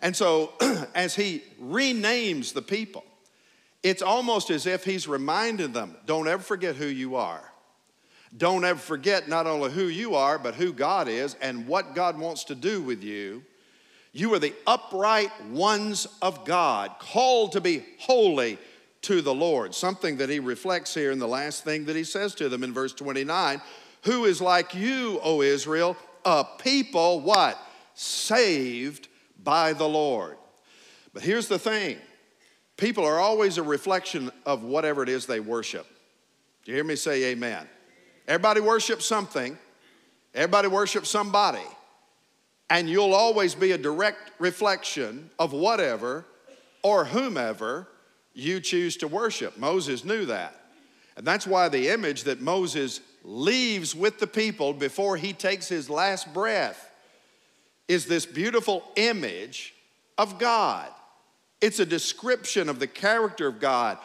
And 0.01 0.15
so, 0.15 0.53
as 0.95 1.15
he 1.15 1.43
renames 1.61 2.53
the 2.53 2.61
people, 2.61 3.03
it's 3.83 4.01
almost 4.01 4.50
as 4.50 4.65
if 4.65 4.83
he's 4.83 5.07
reminding 5.07 5.73
them 5.73 5.95
don't 6.05 6.27
ever 6.27 6.41
forget 6.41 6.75
who 6.75 6.88
you 6.88 7.15
are. 7.15 7.43
Don't 8.35 8.63
ever 8.63 8.79
forget 8.79 9.27
not 9.27 9.45
only 9.45 9.71
who 9.71 9.83
you 9.83 10.15
are, 10.15 10.39
but 10.39 10.55
who 10.55 10.71
God 10.71 11.09
is 11.09 11.35
and 11.41 11.67
what 11.67 11.93
God 11.93 12.17
wants 12.17 12.45
to 12.45 12.55
do 12.55 12.81
with 12.81 13.03
you. 13.03 13.43
You 14.13 14.33
are 14.33 14.39
the 14.39 14.53
upright 14.65 15.31
ones 15.47 16.07
of 16.21 16.45
God, 16.45 16.91
called 17.00 17.53
to 17.53 17.61
be 17.61 17.85
holy 18.00 18.57
to 19.03 19.21
the 19.21 19.33
Lord. 19.33 19.73
Something 19.73 20.17
that 20.17 20.29
he 20.29 20.39
reflects 20.39 20.93
here 20.93 21.11
in 21.11 21.19
the 21.19 21.27
last 21.27 21.63
thing 21.63 21.85
that 21.85 21.95
he 21.95 22.03
says 22.03 22.35
to 22.35 22.47
them 22.47 22.63
in 22.63 22.73
verse 22.73 22.93
29 22.93 23.61
who 24.03 24.25
is 24.25 24.41
like 24.41 24.74
you, 24.74 25.20
O 25.24 25.41
Israel, 25.41 25.96
a 26.25 26.46
people 26.60 27.22
what? 27.22 27.58
Saved 27.93 29.08
by 29.43 29.74
the 29.74 29.88
Lord. 29.88 30.38
But 31.13 31.24
here's 31.24 31.48
the 31.48 31.60
thing 31.60 31.98
people 32.77 33.05
are 33.05 33.20
always 33.20 33.58
a 33.58 33.63
reflection 33.63 34.31
of 34.46 34.63
whatever 34.63 35.03
it 35.03 35.10
is 35.10 35.25
they 35.25 35.39
worship. 35.39 35.86
Do 36.63 36.72
you 36.72 36.75
hear 36.75 36.84
me 36.84 36.96
say 36.96 37.25
amen? 37.25 37.67
Everybody 38.27 38.62
worships 38.62 39.05
something, 39.05 39.58
everybody 40.34 40.67
worships 40.67 41.10
somebody, 41.10 41.63
and 42.70 42.89
you'll 42.89 43.13
always 43.13 43.55
be 43.55 43.72
a 43.72 43.77
direct 43.77 44.31
reflection 44.39 45.29
of 45.38 45.53
whatever 45.53 46.25
or 46.84 47.05
whomever 47.05 47.88
you 48.34 48.60
choose 48.60 48.96
to 48.98 49.08
worship. 49.08 49.58
Moses 49.58 50.05
knew 50.05 50.25
that. 50.25 50.55
And 51.17 51.27
that's 51.27 51.46
why 51.46 51.67
the 51.67 51.89
image 51.89 52.24
that 52.24 52.41
Moses 52.41 53.01
leaves 53.23 53.95
with 53.95 54.19
the 54.19 54.27
people 54.27 54.73
before 54.73 55.17
he 55.17 55.33
takes 55.33 55.67
his 55.67 55.89
last 55.89 56.33
breath 56.33 56.89
is 57.87 58.05
this 58.05 58.25
beautiful 58.25 58.83
image 58.95 59.73
of 60.17 60.39
God. 60.39 60.87
It's 61.59 61.79
a 61.79 61.85
description 61.85 62.69
of 62.69 62.79
the 62.79 62.87
character 62.87 63.47
of 63.47 63.59
God 63.59 63.97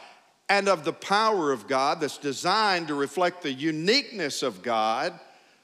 and 0.48 0.68
of 0.68 0.84
the 0.84 0.92
power 0.92 1.52
of 1.52 1.66
God 1.66 2.00
that's 2.00 2.18
designed 2.18 2.88
to 2.88 2.94
reflect 2.94 3.42
the 3.42 3.52
uniqueness 3.52 4.42
of 4.42 4.62
God 4.62 5.18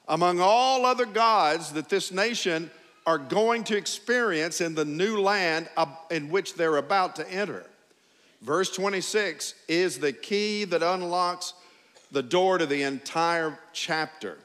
among 0.07 0.39
all 0.39 0.85
other 0.85 1.05
gods 1.05 1.71
that 1.73 1.89
this 1.89 2.11
nation 2.11 2.69
are 3.05 3.17
going 3.17 3.63
to 3.65 3.77
experience 3.77 4.61
in 4.61 4.75
the 4.75 4.85
new 4.85 5.19
land 5.19 5.69
in 6.09 6.29
which 6.29 6.55
they're 6.55 6.77
about 6.77 7.15
to 7.17 7.29
enter. 7.29 7.65
Verse 8.41 8.69
26 8.71 9.55
is 9.67 9.99
the 9.99 10.11
key 10.11 10.65
that 10.65 10.83
unlocks 10.83 11.53
the 12.13 12.23
door 12.23 12.59
to 12.59 12.65
the 12.65 12.83
entire 12.83 13.59
chapter. 13.73 14.37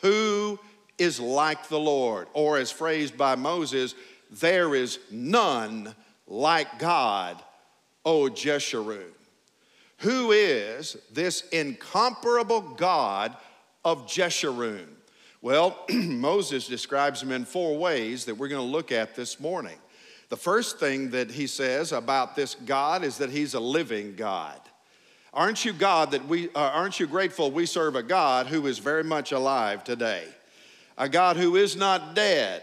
Who 0.00 0.58
is 0.96 1.20
like 1.20 1.68
the 1.68 1.78
Lord? 1.78 2.28
Or, 2.32 2.56
as 2.56 2.70
phrased 2.70 3.18
by 3.18 3.34
Moses, 3.34 3.94
there 4.30 4.74
is 4.74 5.00
none 5.10 5.94
like 6.26 6.78
God, 6.78 7.42
O 8.04 8.28
Jeshurun. 8.28 9.10
Who 9.98 10.30
is 10.30 10.96
this 11.12 11.42
incomparable 11.48 12.60
God 12.60 13.36
of 13.84 14.06
Jeshurun? 14.06 14.86
Well, 15.42 15.84
Moses 15.90 16.68
describes 16.68 17.22
him 17.22 17.32
in 17.32 17.44
four 17.44 17.76
ways 17.76 18.24
that 18.26 18.36
we're 18.36 18.48
going 18.48 18.64
to 18.64 18.72
look 18.72 18.92
at 18.92 19.16
this 19.16 19.40
morning. 19.40 19.78
The 20.28 20.36
first 20.36 20.78
thing 20.78 21.10
that 21.10 21.30
he 21.30 21.48
says 21.48 21.90
about 21.90 22.36
this 22.36 22.54
God 22.54 23.02
is 23.02 23.18
that 23.18 23.30
he's 23.30 23.54
a 23.54 23.60
living 23.60 24.14
God. 24.14 24.60
Aren't 25.32 25.64
you 25.64 25.72
God 25.72 26.12
that 26.12 26.26
we 26.26 26.48
uh, 26.50 26.58
aren't 26.58 26.98
you 26.98 27.06
grateful 27.06 27.50
we 27.50 27.66
serve 27.66 27.96
a 27.96 28.02
God 28.02 28.46
who 28.46 28.66
is 28.66 28.78
very 28.78 29.04
much 29.04 29.32
alive 29.32 29.84
today? 29.84 30.24
A 30.96 31.08
God 31.08 31.36
who 31.36 31.56
is 31.56 31.76
not 31.76 32.14
dead, 32.14 32.62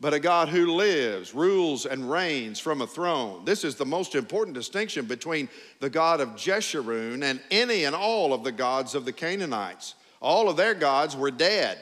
but 0.00 0.14
a 0.14 0.20
God 0.20 0.48
who 0.48 0.74
lives, 0.74 1.34
rules 1.34 1.86
and 1.86 2.10
reigns 2.10 2.60
from 2.60 2.80
a 2.80 2.86
throne. 2.86 3.44
This 3.44 3.64
is 3.64 3.74
the 3.74 3.84
most 3.84 4.14
important 4.14 4.54
distinction 4.54 5.06
between 5.06 5.48
the 5.80 5.90
God 5.90 6.20
of 6.20 6.30
Jeshurun 6.30 7.22
and 7.22 7.40
any 7.50 7.84
and 7.84 7.96
all 7.96 8.32
of 8.32 8.44
the 8.44 8.52
gods 8.52 8.94
of 8.94 9.04
the 9.04 9.12
Canaanites. 9.12 9.94
All 10.22 10.48
of 10.48 10.56
their 10.56 10.74
gods 10.74 11.16
were 11.16 11.30
dead. 11.30 11.78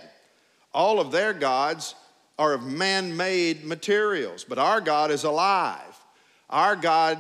All 0.75 0.99
of 0.99 1.13
their 1.13 1.33
gods 1.33 1.95
are 2.39 2.55
of 2.55 2.67
man-made 2.67 3.65
materials, 3.65 4.45
but 4.45 4.59
our 4.59 4.81
God 4.81 5.11
is 5.11 5.25
alive. 5.25 5.79
Our 6.51 6.75
God 6.75 7.19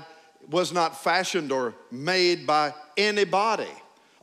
was 0.51 0.73
not 0.73 1.03
fashioned 1.03 1.53
or 1.53 1.75
made 1.91 2.47
by 2.47 2.75
anybody. 2.97 3.69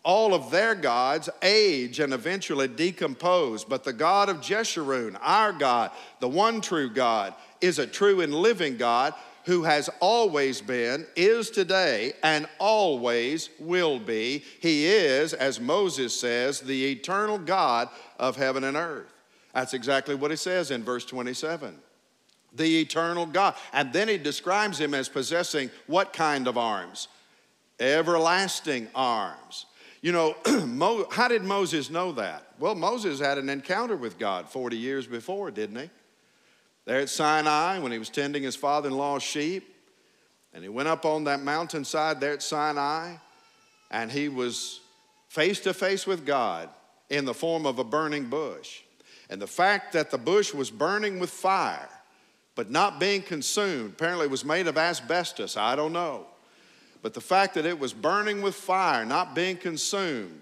All 0.03 0.33
of 0.33 0.49
their 0.49 0.75
gods 0.75 1.29
age 1.41 1.99
and 1.99 2.13
eventually 2.13 2.67
decompose, 2.67 3.63
but 3.63 3.83
the 3.83 3.93
God 3.93 4.29
of 4.29 4.37
Jeshurun, 4.37 5.17
our 5.21 5.51
God, 5.51 5.91
the 6.19 6.29
one 6.29 6.61
true 6.61 6.89
God, 6.89 7.33
is 7.61 7.79
a 7.79 7.87
true 7.87 8.21
and 8.21 8.33
living 8.33 8.77
God 8.77 9.13
who 9.45 9.63
has 9.63 9.89
always 9.99 10.61
been, 10.61 11.07
is 11.15 11.49
today, 11.49 12.13
and 12.23 12.47
always 12.59 13.49
will 13.59 13.99
be. 13.99 14.43
He 14.59 14.85
is, 14.85 15.33
as 15.33 15.59
Moses 15.59 16.17
says, 16.17 16.61
the 16.61 16.91
eternal 16.91 17.37
God 17.37 17.89
of 18.19 18.35
heaven 18.35 18.63
and 18.63 18.77
earth. 18.77 19.11
That's 19.53 19.73
exactly 19.73 20.15
what 20.15 20.31
he 20.31 20.37
says 20.37 20.71
in 20.71 20.83
verse 20.83 21.05
27 21.05 21.75
the 22.53 22.79
eternal 22.81 23.25
God. 23.25 23.55
And 23.73 23.93
then 23.93 24.07
he 24.07 24.17
describes 24.17 24.79
him 24.79 24.93
as 24.93 25.09
possessing 25.09 25.69
what 25.87 26.13
kind 26.13 26.47
of 26.47 26.57
arms? 26.57 27.07
Everlasting 27.79 28.87
arms. 28.93 29.65
You 30.01 30.11
know, 30.11 30.35
how 31.11 31.27
did 31.27 31.43
Moses 31.43 31.89
know 31.89 32.11
that? 32.13 32.43
Well, 32.59 32.75
Moses 32.75 33.19
had 33.19 33.37
an 33.37 33.49
encounter 33.49 33.95
with 33.95 34.17
God 34.17 34.49
40 34.49 34.77
years 34.77 35.07
before, 35.07 35.51
didn't 35.51 35.77
he? 35.77 35.89
There 36.85 36.99
at 36.99 37.09
Sinai 37.09 37.79
when 37.79 37.91
he 37.91 37.99
was 37.99 38.09
tending 38.09 38.43
his 38.43 38.55
father 38.55 38.89
in 38.89 38.97
law's 38.97 39.23
sheep. 39.23 39.75
And 40.53 40.63
he 40.63 40.69
went 40.69 40.87
up 40.87 41.05
on 41.05 41.25
that 41.25 41.41
mountainside 41.41 42.19
there 42.19 42.33
at 42.33 42.41
Sinai 42.41 43.15
and 43.91 44.11
he 44.11 44.29
was 44.29 44.81
face 45.27 45.59
to 45.61 45.73
face 45.73 46.07
with 46.07 46.25
God 46.25 46.69
in 47.09 47.25
the 47.25 47.33
form 47.33 47.65
of 47.65 47.79
a 47.79 47.83
burning 47.83 48.25
bush. 48.25 48.81
And 49.29 49.41
the 49.41 49.47
fact 49.47 49.93
that 49.93 50.09
the 50.09 50.17
bush 50.17 50.53
was 50.53 50.71
burning 50.71 51.19
with 51.19 51.29
fire 51.29 51.89
but 52.55 52.69
not 52.69 52.99
being 52.99 53.21
consumed. 53.21 53.91
Apparently, 53.91 54.25
it 54.25 54.31
was 54.31 54.45
made 54.45 54.67
of 54.67 54.77
asbestos. 54.77 55.57
I 55.57 55.75
don't 55.75 55.93
know. 55.93 56.27
But 57.01 57.13
the 57.13 57.21
fact 57.21 57.53
that 57.53 57.65
it 57.65 57.79
was 57.79 57.93
burning 57.93 58.41
with 58.41 58.55
fire, 58.55 59.05
not 59.05 59.33
being 59.33 59.55
consumed, 59.57 60.41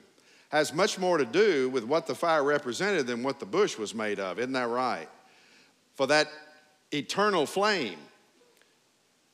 has 0.49 0.73
much 0.73 0.97
more 0.97 1.17
to 1.17 1.25
do 1.25 1.69
with 1.69 1.83
what 1.83 2.07
the 2.07 2.15
fire 2.15 2.43
represented 2.43 3.05
than 3.05 3.21
what 3.21 3.39
the 3.39 3.45
bush 3.45 3.77
was 3.77 3.93
made 3.93 4.19
of. 4.19 4.39
Isn't 4.39 4.53
that 4.53 4.69
right? 4.69 5.09
For 5.95 6.07
that 6.07 6.27
eternal 6.91 7.45
flame 7.45 7.99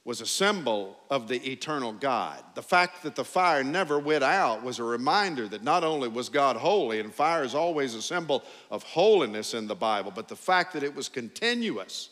was 0.06 0.20
a 0.20 0.26
symbol 0.26 0.98
of 1.10 1.30
the 1.30 1.50
eternal 1.50 1.94
God. 1.94 2.44
The 2.56 2.62
fact 2.62 3.04
that 3.04 3.16
the 3.16 3.24
fire 3.24 3.64
never 3.64 4.00
went 4.00 4.24
out 4.24 4.62
was 4.62 4.80
a 4.80 4.84
reminder 4.84 5.48
that 5.48 5.64
not 5.64 5.86
only 5.86 6.10
was 6.10 6.28
God 6.28 6.58
holy, 6.58 7.00
and 7.00 7.14
fire 7.14 7.44
is 7.44 7.56
always 7.56 7.96
a 7.96 8.02
symbol 8.02 8.44
of 8.70 8.84
holiness 8.84 9.54
in 9.54 9.66
the 9.68 9.76
Bible, 9.76 10.12
but 10.14 10.28
the 10.28 10.36
fact 10.36 10.74
that 10.74 10.84
it 10.84 10.94
was 10.94 11.08
continuous 11.08 12.10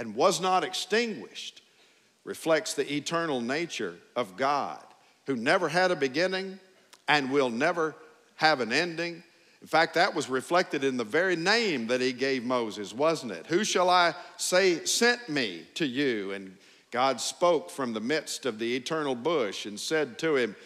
and 0.00 0.16
was 0.16 0.40
not 0.40 0.64
extinguished 0.64 1.60
reflects 2.24 2.72
the 2.72 2.90
eternal 2.90 3.42
nature 3.42 3.96
of 4.16 4.34
God, 4.34 4.82
who 5.26 5.36
never 5.36 5.68
had 5.68 5.90
a 5.90 5.96
beginning 5.96 6.58
and 7.06 7.30
will 7.30 7.50
never 7.50 7.94
have 8.36 8.60
an 8.60 8.72
ending. 8.72 9.22
In 9.60 9.68
fact, 9.68 9.94
that 9.94 10.14
was 10.14 10.30
reflected 10.30 10.84
in 10.84 10.96
the 10.96 11.04
very 11.04 11.36
name 11.36 11.86
that 11.88 12.00
he 12.00 12.14
gave 12.14 12.44
Moses, 12.44 12.94
wasn't 12.94 13.32
it? 13.32 13.46
Who 13.48 13.62
shall 13.62 13.90
I 13.90 14.14
say 14.38 14.86
sent 14.86 15.28
me 15.28 15.64
to 15.74 15.86
you? 15.86 16.32
And 16.32 16.56
God 16.90 17.20
spoke 17.20 17.68
from 17.68 17.92
the 17.92 18.00
midst 18.00 18.46
of 18.46 18.58
the 18.58 18.74
eternal 18.74 19.14
bush 19.14 19.66
and 19.66 19.78
said 19.78 20.18
to 20.20 20.34
him, 20.34 20.56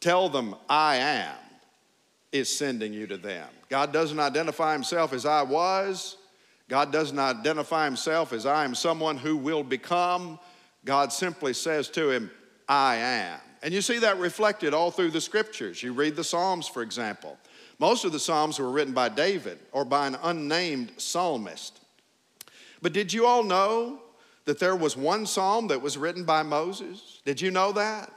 Tell 0.00 0.28
them, 0.28 0.54
I 0.68 0.96
am 0.96 1.36
is 2.32 2.54
sending 2.54 2.92
you 2.92 3.06
to 3.06 3.16
them. 3.16 3.48
God 3.70 3.94
doesn't 3.94 4.20
identify 4.20 4.74
himself 4.74 5.14
as 5.14 5.24
I 5.24 5.42
was. 5.42 6.18
God 6.68 6.92
doesn't 6.92 7.18
identify 7.18 7.84
himself 7.84 8.32
as 8.32 8.46
I 8.46 8.64
am 8.64 8.74
someone 8.74 9.18
who 9.18 9.36
will 9.36 9.62
become. 9.62 10.38
God 10.84 11.12
simply 11.12 11.52
says 11.52 11.88
to 11.90 12.10
him, 12.10 12.30
I 12.68 12.96
am. 12.96 13.40
And 13.62 13.72
you 13.72 13.80
see 13.80 13.98
that 13.98 14.18
reflected 14.18 14.74
all 14.74 14.90
through 14.90 15.10
the 15.10 15.20
scriptures. 15.20 15.82
You 15.82 15.92
read 15.92 16.16
the 16.16 16.24
Psalms, 16.24 16.68
for 16.68 16.82
example. 16.82 17.38
Most 17.78 18.04
of 18.04 18.12
the 18.12 18.20
Psalms 18.20 18.58
were 18.58 18.70
written 18.70 18.94
by 18.94 19.08
David 19.08 19.58
or 19.72 19.84
by 19.84 20.06
an 20.06 20.16
unnamed 20.22 20.92
psalmist. 20.96 21.80
But 22.82 22.92
did 22.92 23.12
you 23.12 23.26
all 23.26 23.42
know 23.42 24.00
that 24.44 24.58
there 24.58 24.76
was 24.76 24.96
one 24.96 25.26
psalm 25.26 25.68
that 25.68 25.80
was 25.80 25.96
written 25.96 26.24
by 26.24 26.42
Moses? 26.42 27.20
Did 27.24 27.40
you 27.40 27.50
know 27.50 27.72
that? 27.72 28.12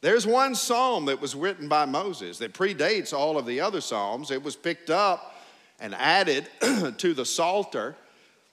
There's 0.00 0.26
one 0.26 0.54
psalm 0.54 1.06
that 1.06 1.20
was 1.20 1.34
written 1.34 1.68
by 1.68 1.84
Moses 1.84 2.38
that 2.38 2.54
predates 2.54 3.12
all 3.12 3.36
of 3.36 3.46
the 3.46 3.60
other 3.60 3.80
psalms. 3.80 4.30
It 4.30 4.42
was 4.42 4.56
picked 4.56 4.90
up 4.90 5.34
and 5.80 5.94
added 5.94 6.48
to 6.98 7.14
the 7.14 7.24
Psalter, 7.24 7.96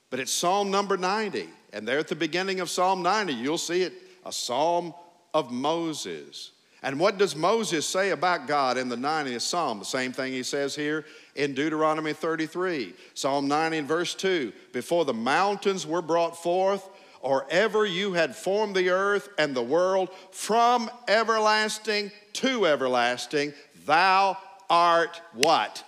but 0.10 0.20
it's 0.20 0.32
Psalm 0.32 0.72
number 0.72 0.98
90. 0.98 1.50
And 1.74 1.88
there 1.88 2.00
at 2.00 2.08
the 2.08 2.16
beginning 2.16 2.60
of 2.60 2.70
Psalm 2.70 3.02
90, 3.02 3.34
you'll 3.34 3.58
see 3.58 3.82
it 3.82 3.94
a 4.26 4.32
psalm 4.32 4.94
of 5.34 5.52
Moses. 5.52 6.52
And 6.82 7.00
what 7.00 7.18
does 7.18 7.36
Moses 7.36 7.86
say 7.86 8.12
about 8.12 8.48
God 8.48 8.78
in 8.78 8.90
the 8.90 8.96
90th 8.96 9.42
Psalm? 9.42 9.80
The 9.80 9.86
same 9.86 10.12
thing 10.12 10.34
he 10.34 10.44
says 10.44 10.76
here 10.76 11.06
in 11.36 11.54
Deuteronomy 11.54 12.14
33. 12.14 12.94
Psalm 13.14 13.48
90 13.48 13.80
and 13.80 13.88
verse 13.88 14.14
2 14.14 14.54
Before 14.72 15.04
the 15.04 15.14
mountains 15.14 15.88
were 15.88 16.02
brought 16.02 16.42
forth, 16.42 16.88
or 17.22 17.48
ever 17.50 17.88
you 17.88 18.14
had 18.14 18.36
formed 18.36 18.76
the 18.76 18.90
earth 18.90 19.30
and 19.40 19.56
the 19.56 19.64
world 19.64 20.10
from 20.32 20.92
everlasting 21.08 22.12
to 22.34 22.68
everlasting, 22.68 23.52
thou 23.88 24.38
art 24.70 25.20
what? 25.34 25.84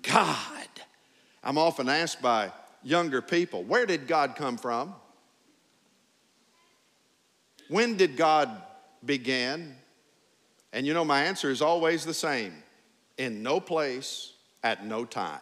God. 0.00 0.69
I'm 1.42 1.58
often 1.58 1.88
asked 1.88 2.20
by 2.20 2.52
younger 2.82 3.22
people, 3.22 3.62
where 3.62 3.86
did 3.86 4.06
God 4.06 4.36
come 4.36 4.56
from? 4.56 4.94
When 7.68 7.96
did 7.96 8.16
God 8.16 8.50
begin? 9.04 9.76
And 10.72 10.86
you 10.86 10.94
know, 10.94 11.04
my 11.04 11.22
answer 11.22 11.50
is 11.50 11.62
always 11.62 12.04
the 12.04 12.14
same 12.14 12.54
in 13.16 13.42
no 13.42 13.60
place, 13.60 14.32
at 14.62 14.84
no 14.84 15.04
time. 15.04 15.40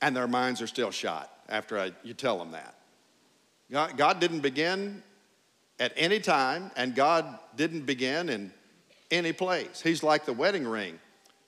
And 0.00 0.16
their 0.16 0.28
minds 0.28 0.60
are 0.62 0.66
still 0.66 0.90
shot 0.90 1.30
after 1.48 1.78
I, 1.78 1.92
you 2.02 2.14
tell 2.14 2.38
them 2.38 2.52
that. 2.52 2.74
God, 3.70 3.96
God 3.96 4.20
didn't 4.20 4.40
begin 4.40 5.02
at 5.78 5.92
any 5.96 6.20
time, 6.20 6.70
and 6.76 6.94
God 6.94 7.38
didn't 7.56 7.86
begin 7.86 8.28
in 8.28 8.52
any 9.10 9.32
place. 9.32 9.80
He's 9.80 10.02
like 10.02 10.24
the 10.24 10.32
wedding 10.32 10.66
ring 10.66 10.98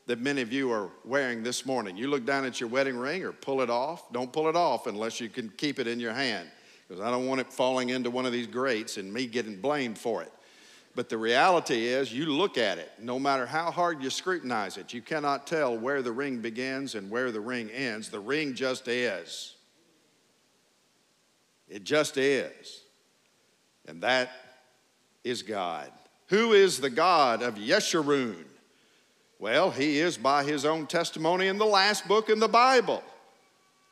that 0.06 0.20
many 0.20 0.42
of 0.42 0.52
you 0.52 0.70
are 0.70 0.90
wearing 1.04 1.42
this 1.42 1.64
morning. 1.64 1.96
You 1.96 2.08
look 2.08 2.26
down 2.26 2.44
at 2.44 2.60
your 2.60 2.68
wedding 2.68 2.96
ring 2.96 3.24
or 3.24 3.32
pull 3.32 3.62
it 3.62 3.70
off. 3.70 4.12
Don't 4.12 4.32
pull 4.32 4.48
it 4.48 4.56
off 4.56 4.86
unless 4.86 5.20
you 5.20 5.28
can 5.28 5.48
keep 5.56 5.78
it 5.78 5.86
in 5.86 5.98
your 5.98 6.12
hand, 6.12 6.48
because 6.86 7.02
I 7.02 7.10
don't 7.10 7.26
want 7.26 7.40
it 7.40 7.52
falling 7.52 7.88
into 7.88 8.10
one 8.10 8.26
of 8.26 8.32
these 8.32 8.46
grates 8.46 8.98
and 8.98 9.12
me 9.12 9.26
getting 9.26 9.60
blamed 9.60 9.98
for 9.98 10.22
it. 10.22 10.32
But 10.96 11.08
the 11.08 11.18
reality 11.18 11.86
is, 11.86 12.12
you 12.12 12.26
look 12.26 12.56
at 12.56 12.78
it, 12.78 12.92
no 13.00 13.18
matter 13.18 13.46
how 13.46 13.70
hard 13.72 14.00
you 14.00 14.10
scrutinize 14.10 14.76
it, 14.76 14.92
you 14.92 15.02
cannot 15.02 15.46
tell 15.46 15.76
where 15.76 16.02
the 16.02 16.12
ring 16.12 16.38
begins 16.38 16.94
and 16.94 17.10
where 17.10 17.32
the 17.32 17.40
ring 17.40 17.68
ends. 17.70 18.10
The 18.10 18.20
ring 18.20 18.54
just 18.54 18.86
is. 18.86 19.56
It 21.68 21.82
just 21.82 22.16
is. 22.16 22.82
And 23.88 24.02
that 24.02 24.30
is 25.24 25.42
God. 25.42 25.90
Who 26.28 26.52
is 26.52 26.80
the 26.80 26.90
God 26.90 27.42
of 27.42 27.56
Yeshurun? 27.56 28.44
Well, 29.38 29.70
he 29.70 29.98
is 29.98 30.16
by 30.16 30.44
his 30.44 30.64
own 30.64 30.86
testimony 30.86 31.48
in 31.48 31.58
the 31.58 31.66
last 31.66 32.06
book 32.06 32.30
in 32.30 32.38
the 32.38 32.48
Bible. 32.48 33.02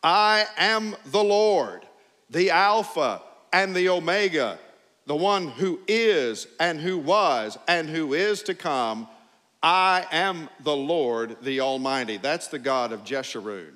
I 0.02 0.46
am 0.56 0.96
the 1.06 1.22
Lord, 1.22 1.84
the 2.30 2.50
Alpha 2.50 3.22
and 3.52 3.75
the 3.75 3.88
Omega, 3.88 4.58
the 5.06 5.16
one 5.16 5.49
who 5.49 5.80
is 5.87 6.46
and 6.58 6.80
who 6.80 6.98
was 6.98 7.59
and 7.68 7.88
who 7.88 8.14
is 8.14 8.42
to 8.44 8.55
come. 8.55 9.09
I 9.62 10.07
am 10.11 10.48
the 10.61 10.76
Lord, 10.76 11.37
the 11.42 11.61
Almighty. 11.61 12.16
That's 12.16 12.48
the 12.48 12.59
God 12.59 12.92
of 12.92 13.05
Jeshurun, 13.05 13.72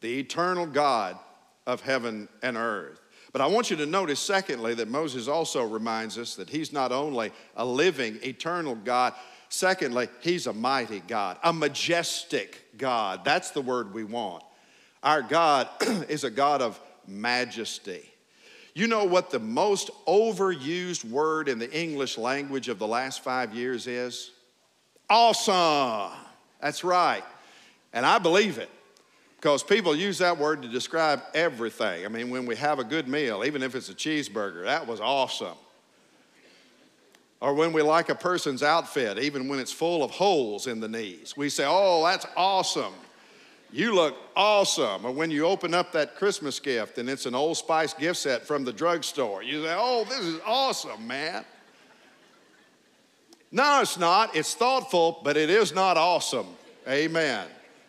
the 0.00 0.18
eternal 0.18 0.66
God 0.66 1.18
of 1.66 1.80
heaven 1.80 2.28
and 2.42 2.56
earth. 2.56 3.00
But 3.32 3.42
I 3.42 3.46
want 3.46 3.70
you 3.70 3.76
to 3.76 3.86
notice, 3.86 4.20
secondly, 4.20 4.74
that 4.74 4.88
Moses 4.88 5.28
also 5.28 5.64
reminds 5.64 6.16
us 6.16 6.34
that 6.36 6.48
he's 6.48 6.72
not 6.72 6.92
only 6.92 7.30
a 7.56 7.64
living, 7.64 8.18
eternal 8.22 8.74
God, 8.74 9.12
secondly, 9.48 10.08
he's 10.20 10.46
a 10.46 10.52
mighty 10.52 11.00
God, 11.00 11.38
a 11.42 11.52
majestic 11.52 12.64
God. 12.76 13.24
That's 13.24 13.50
the 13.50 13.60
word 13.60 13.92
we 13.92 14.04
want. 14.04 14.42
Our 15.02 15.22
God 15.22 15.68
is 16.08 16.24
a 16.24 16.30
God 16.30 16.62
of 16.62 16.78
majesty. 17.06 18.08
You 18.74 18.86
know 18.86 19.04
what 19.04 19.30
the 19.30 19.38
most 19.38 19.90
overused 20.06 21.04
word 21.04 21.48
in 21.48 21.58
the 21.58 21.70
English 21.72 22.16
language 22.16 22.68
of 22.68 22.78
the 22.78 22.86
last 22.86 23.24
five 23.24 23.54
years 23.54 23.86
is? 23.86 24.30
Awesome. 25.10 26.16
That's 26.60 26.84
right. 26.84 27.24
And 27.92 28.04
I 28.06 28.18
believe 28.18 28.58
it. 28.58 28.70
Because 29.36 29.62
people 29.62 29.94
use 29.94 30.18
that 30.18 30.36
word 30.36 30.62
to 30.62 30.68
describe 30.68 31.22
everything. 31.32 32.04
I 32.04 32.08
mean, 32.08 32.28
when 32.28 32.44
we 32.44 32.56
have 32.56 32.80
a 32.80 32.84
good 32.84 33.06
meal, 33.06 33.44
even 33.44 33.62
if 33.62 33.76
it's 33.76 33.88
a 33.88 33.94
cheeseburger, 33.94 34.64
that 34.64 34.86
was 34.86 35.00
awesome. 35.00 35.56
Or 37.40 37.54
when 37.54 37.72
we 37.72 37.82
like 37.82 38.08
a 38.08 38.14
person's 38.14 38.62
outfit, 38.62 39.18
even 39.18 39.48
when 39.48 39.60
it's 39.60 39.72
full 39.72 40.02
of 40.02 40.10
holes 40.10 40.66
in 40.66 40.80
the 40.80 40.88
knees, 40.88 41.36
we 41.36 41.48
say, 41.48 41.64
Oh, 41.66 42.04
that's 42.04 42.26
awesome. 42.36 42.94
You 43.70 43.94
look 43.94 44.16
awesome. 44.34 45.04
Or 45.04 45.12
when 45.12 45.30
you 45.30 45.44
open 45.44 45.74
up 45.74 45.92
that 45.92 46.16
Christmas 46.16 46.58
gift 46.58 46.98
and 46.98 47.08
it's 47.08 47.26
an 47.26 47.34
Old 47.34 47.56
Spice 47.56 47.92
gift 47.94 48.18
set 48.18 48.46
from 48.46 48.64
the 48.64 48.72
drugstore, 48.72 49.42
you 49.42 49.62
say, 49.62 49.74
Oh, 49.76 50.04
this 50.04 50.20
is 50.20 50.40
awesome, 50.44 51.06
man. 51.06 51.44
No, 53.52 53.80
it's 53.80 53.98
not. 53.98 54.34
It's 54.34 54.54
thoughtful, 54.54 55.20
but 55.22 55.36
it 55.36 55.48
is 55.48 55.74
not 55.74 55.96
awesome. 55.96 56.48
Amen. 56.88 57.46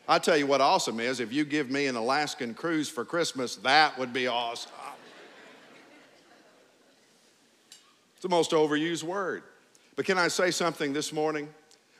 I 0.07 0.19
tell 0.19 0.37
you 0.37 0.47
what 0.47 0.61
awesome 0.61 0.99
is 0.99 1.19
if 1.19 1.33
you 1.33 1.43
give 1.43 1.69
me 1.69 1.87
an 1.87 1.95
Alaskan 1.95 2.53
cruise 2.53 2.89
for 2.89 3.03
Christmas, 3.03 3.57
that 3.57 3.97
would 3.97 4.13
be 4.13 4.27
awesome. 4.27 4.71
It's 8.19 8.23
the 8.23 8.27
most 8.27 8.51
overused 8.51 9.05
word. 9.05 9.43
But 9.95 10.03
can 10.03 10.17
I 10.17 10.27
say 10.27 10.51
something 10.51 10.91
this 10.91 11.13
morning? 11.13 11.47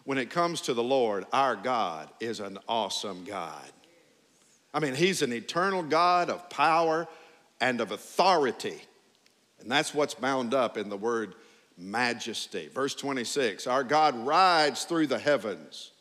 When 0.04 0.18
it 0.18 0.30
comes 0.30 0.60
to 0.64 0.74
the 0.74 0.84
Lord, 0.84 1.26
our 1.32 1.56
God 1.56 2.10
is 2.20 2.42
an 2.42 2.58
awesome 2.68 3.24
God. 3.24 3.72
I 4.74 4.82
mean, 4.82 4.96
He's 4.96 5.22
an 5.22 5.32
eternal 5.32 5.82
God 5.82 6.30
of 6.30 6.50
power 6.50 7.08
and 7.62 7.80
of 7.80 7.94
authority. 7.94 8.82
And 9.62 9.72
that's 9.72 9.94
what's 9.94 10.14
bound 10.14 10.54
up 10.54 10.78
in 10.78 10.90
the 10.90 10.98
word 10.98 11.36
majesty. 11.78 12.68
Verse 12.68 12.96
26 12.96 13.66
Our 13.66 13.86
God 13.86 14.14
rides 14.28 14.84
through 14.84 15.08
the 15.08 15.20
heavens 15.20 15.94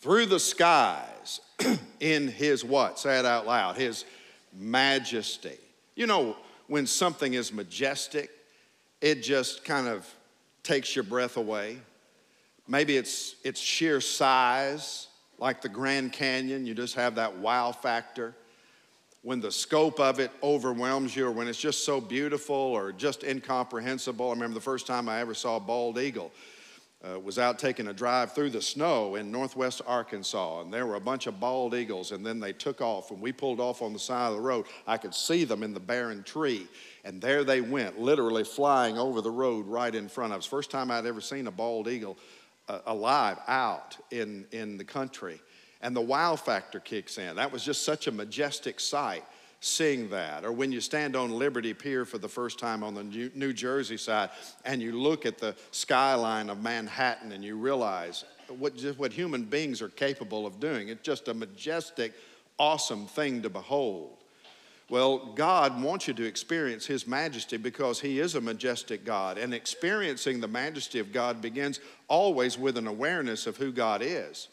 through 0.00 0.26
the 0.26 0.38
skies 0.38 1.40
in 2.00 2.28
his 2.28 2.62
what? 2.62 2.98
Say 2.98 3.18
it 3.18 3.24
out 3.24 3.46
loud. 3.46 3.78
His 3.78 4.04
majesty. 4.52 5.56
You 5.94 6.06
know, 6.06 6.36
when 6.66 6.86
something 6.86 7.32
is 7.32 7.54
majestic, 7.54 8.30
it 9.00 9.22
just 9.22 9.64
kind 9.64 9.88
of 9.88 10.06
takes 10.62 10.94
your 10.94 11.04
breath 11.04 11.36
away. 11.36 11.78
Maybe 12.68 12.96
it's 12.96 13.34
its 13.42 13.60
sheer 13.60 14.00
size, 14.00 15.08
like 15.38 15.62
the 15.62 15.68
Grand 15.68 16.12
Canyon, 16.12 16.66
you 16.66 16.74
just 16.74 16.94
have 16.94 17.14
that 17.16 17.38
wow 17.38 17.72
factor. 17.72 18.34
When 19.22 19.40
the 19.40 19.52
scope 19.52 20.00
of 20.00 20.18
it 20.18 20.30
overwhelms 20.42 21.14
you, 21.14 21.26
or 21.26 21.30
when 21.30 21.48
it's 21.48 21.60
just 21.60 21.84
so 21.84 22.00
beautiful 22.00 22.56
or 22.56 22.92
just 22.92 23.22
incomprehensible. 23.22 24.28
I 24.28 24.32
remember 24.32 24.54
the 24.54 24.60
first 24.62 24.86
time 24.86 25.08
I 25.08 25.20
ever 25.20 25.34
saw 25.34 25.56
a 25.56 25.60
bald 25.60 25.98
eagle 25.98 26.32
uh, 27.02 27.18
was 27.18 27.38
out 27.38 27.58
taking 27.58 27.88
a 27.88 27.92
drive 27.94 28.32
through 28.32 28.50
the 28.50 28.60
snow 28.60 29.14
in 29.14 29.30
northwest 29.30 29.80
Arkansas, 29.86 30.60
and 30.60 30.72
there 30.72 30.86
were 30.86 30.96
a 30.96 31.00
bunch 31.00 31.26
of 31.26 31.40
bald 31.40 31.74
eagles, 31.74 32.12
and 32.12 32.24
then 32.24 32.40
they 32.40 32.52
took 32.52 32.80
off. 32.80 33.10
When 33.10 33.20
we 33.20 33.32
pulled 33.32 33.60
off 33.60 33.80
on 33.80 33.92
the 33.92 33.98
side 33.98 34.28
of 34.28 34.34
the 34.34 34.40
road, 34.40 34.66
I 34.86 34.98
could 34.98 35.14
see 35.14 35.44
them 35.44 35.62
in 35.62 35.72
the 35.72 35.80
barren 35.80 36.22
tree, 36.22 36.66
and 37.04 37.20
there 37.20 37.42
they 37.42 37.62
went, 37.62 37.98
literally 37.98 38.44
flying 38.44 38.98
over 38.98 39.22
the 39.22 39.30
road 39.30 39.66
right 39.66 39.94
in 39.94 40.08
front 40.08 40.32
of 40.32 40.40
us. 40.40 40.46
First 40.46 40.70
time 40.70 40.90
I'd 40.90 41.06
ever 41.06 41.22
seen 41.22 41.46
a 41.46 41.50
bald 41.50 41.88
eagle 41.88 42.18
uh, 42.68 42.80
alive 42.86 43.38
out 43.48 43.96
in, 44.10 44.46
in 44.52 44.76
the 44.76 44.84
country. 44.84 45.40
And 45.82 45.96
the 45.96 46.02
wow 46.02 46.36
factor 46.36 46.78
kicks 46.78 47.16
in. 47.16 47.36
That 47.36 47.50
was 47.50 47.64
just 47.64 47.84
such 47.84 48.06
a 48.06 48.12
majestic 48.12 48.78
sight 48.78 49.24
seeing 49.60 50.08
that. 50.08 50.44
Or 50.44 50.52
when 50.52 50.72
you 50.72 50.80
stand 50.80 51.14
on 51.14 51.30
Liberty 51.30 51.74
Pier 51.74 52.04
for 52.04 52.18
the 52.18 52.28
first 52.28 52.58
time 52.58 52.82
on 52.82 52.94
the 52.94 53.30
New 53.34 53.52
Jersey 53.52 53.98
side 53.98 54.30
and 54.64 54.80
you 54.80 54.98
look 54.98 55.26
at 55.26 55.38
the 55.38 55.54
skyline 55.70 56.48
of 56.48 56.62
Manhattan 56.62 57.32
and 57.32 57.44
you 57.44 57.56
realize 57.56 58.24
what, 58.58 58.76
just 58.76 58.98
what 58.98 59.12
human 59.12 59.44
beings 59.44 59.82
are 59.82 59.88
capable 59.88 60.46
of 60.46 60.58
doing. 60.58 60.88
It's 60.88 61.02
just 61.02 61.28
a 61.28 61.34
majestic, 61.34 62.14
awesome 62.58 63.06
thing 63.06 63.42
to 63.42 63.50
behold. 63.50 64.16
Well, 64.88 65.18
God 65.18 65.80
wants 65.80 66.08
you 66.08 66.14
to 66.14 66.24
experience 66.24 66.84
His 66.84 67.06
majesty 67.06 67.56
because 67.56 68.00
He 68.00 68.18
is 68.18 68.34
a 68.34 68.40
majestic 68.40 69.04
God. 69.04 69.38
And 69.38 69.54
experiencing 69.54 70.40
the 70.40 70.48
majesty 70.48 70.98
of 70.98 71.12
God 71.12 71.40
begins 71.40 71.78
always 72.08 72.58
with 72.58 72.76
an 72.76 72.88
awareness 72.88 73.46
of 73.46 73.56
who 73.56 73.70
God 73.70 74.02
is. 74.02 74.48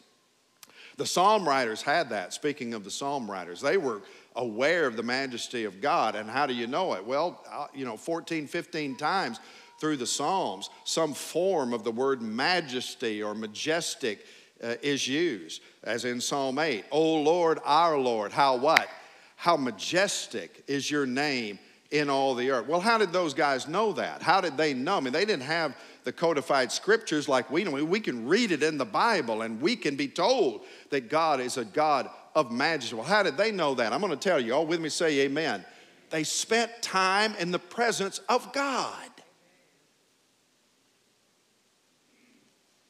The 0.96 1.06
psalm 1.06 1.48
writers 1.48 1.82
had 1.82 2.10
that. 2.10 2.32
Speaking 2.32 2.74
of 2.74 2.84
the 2.84 2.90
psalm 2.90 3.28
writers, 3.28 3.60
they 3.60 3.76
were 3.76 4.02
aware 4.38 4.86
of 4.86 4.96
the 4.96 5.02
majesty 5.02 5.64
of 5.64 5.80
God. 5.80 6.14
And 6.14 6.30
how 6.30 6.46
do 6.46 6.54
you 6.54 6.66
know 6.66 6.94
it? 6.94 7.04
Well, 7.04 7.44
uh, 7.50 7.66
you 7.74 7.84
know, 7.84 7.96
14, 7.96 8.46
15 8.46 8.96
times 8.96 9.38
through 9.78 9.98
the 9.98 10.06
Psalms, 10.06 10.70
some 10.84 11.12
form 11.12 11.74
of 11.74 11.84
the 11.84 11.92
word 11.92 12.22
majesty 12.22 13.22
or 13.22 13.34
majestic 13.34 14.24
uh, 14.62 14.74
is 14.82 15.06
used, 15.06 15.62
as 15.84 16.04
in 16.04 16.20
Psalm 16.20 16.58
8. 16.58 16.84
O 16.90 17.16
Lord, 17.22 17.60
our 17.64 17.98
Lord, 17.98 18.32
how 18.32 18.56
what? 18.56 18.88
How 19.36 19.56
majestic 19.56 20.64
is 20.66 20.90
your 20.90 21.06
name 21.06 21.58
in 21.90 22.10
all 22.10 22.34
the 22.34 22.50
earth. 22.50 22.66
Well, 22.66 22.80
how 22.80 22.98
did 22.98 23.12
those 23.12 23.32
guys 23.34 23.66
know 23.66 23.92
that? 23.94 24.22
How 24.22 24.40
did 24.40 24.56
they 24.56 24.74
know? 24.74 24.98
I 24.98 25.00
mean, 25.00 25.12
they 25.12 25.24
didn't 25.24 25.44
have 25.44 25.76
the 26.04 26.12
codified 26.12 26.70
scriptures 26.70 27.28
like 27.28 27.50
we 27.50 27.64
know. 27.64 27.82
We 27.84 28.00
can 28.00 28.28
read 28.28 28.52
it 28.52 28.62
in 28.62 28.78
the 28.78 28.84
Bible 28.84 29.42
and 29.42 29.60
we 29.60 29.74
can 29.74 29.96
be 29.96 30.08
told 30.08 30.62
that 30.90 31.08
God 31.08 31.40
is 31.40 31.56
a 31.56 31.64
God 31.64 32.10
of 32.38 32.52
majesty. 32.52 32.94
Well, 32.94 33.04
how 33.04 33.24
did 33.24 33.36
they 33.36 33.50
know 33.50 33.74
that? 33.74 33.92
I'm 33.92 34.00
going 34.00 34.12
to 34.12 34.16
tell 34.16 34.38
you. 34.38 34.52
All 34.54 34.64
with 34.64 34.80
me 34.80 34.88
say 34.90 35.20
amen. 35.22 35.64
They 36.10 36.22
spent 36.22 36.70
time 36.80 37.34
in 37.40 37.50
the 37.50 37.58
presence 37.58 38.20
of 38.28 38.52
God. 38.52 39.10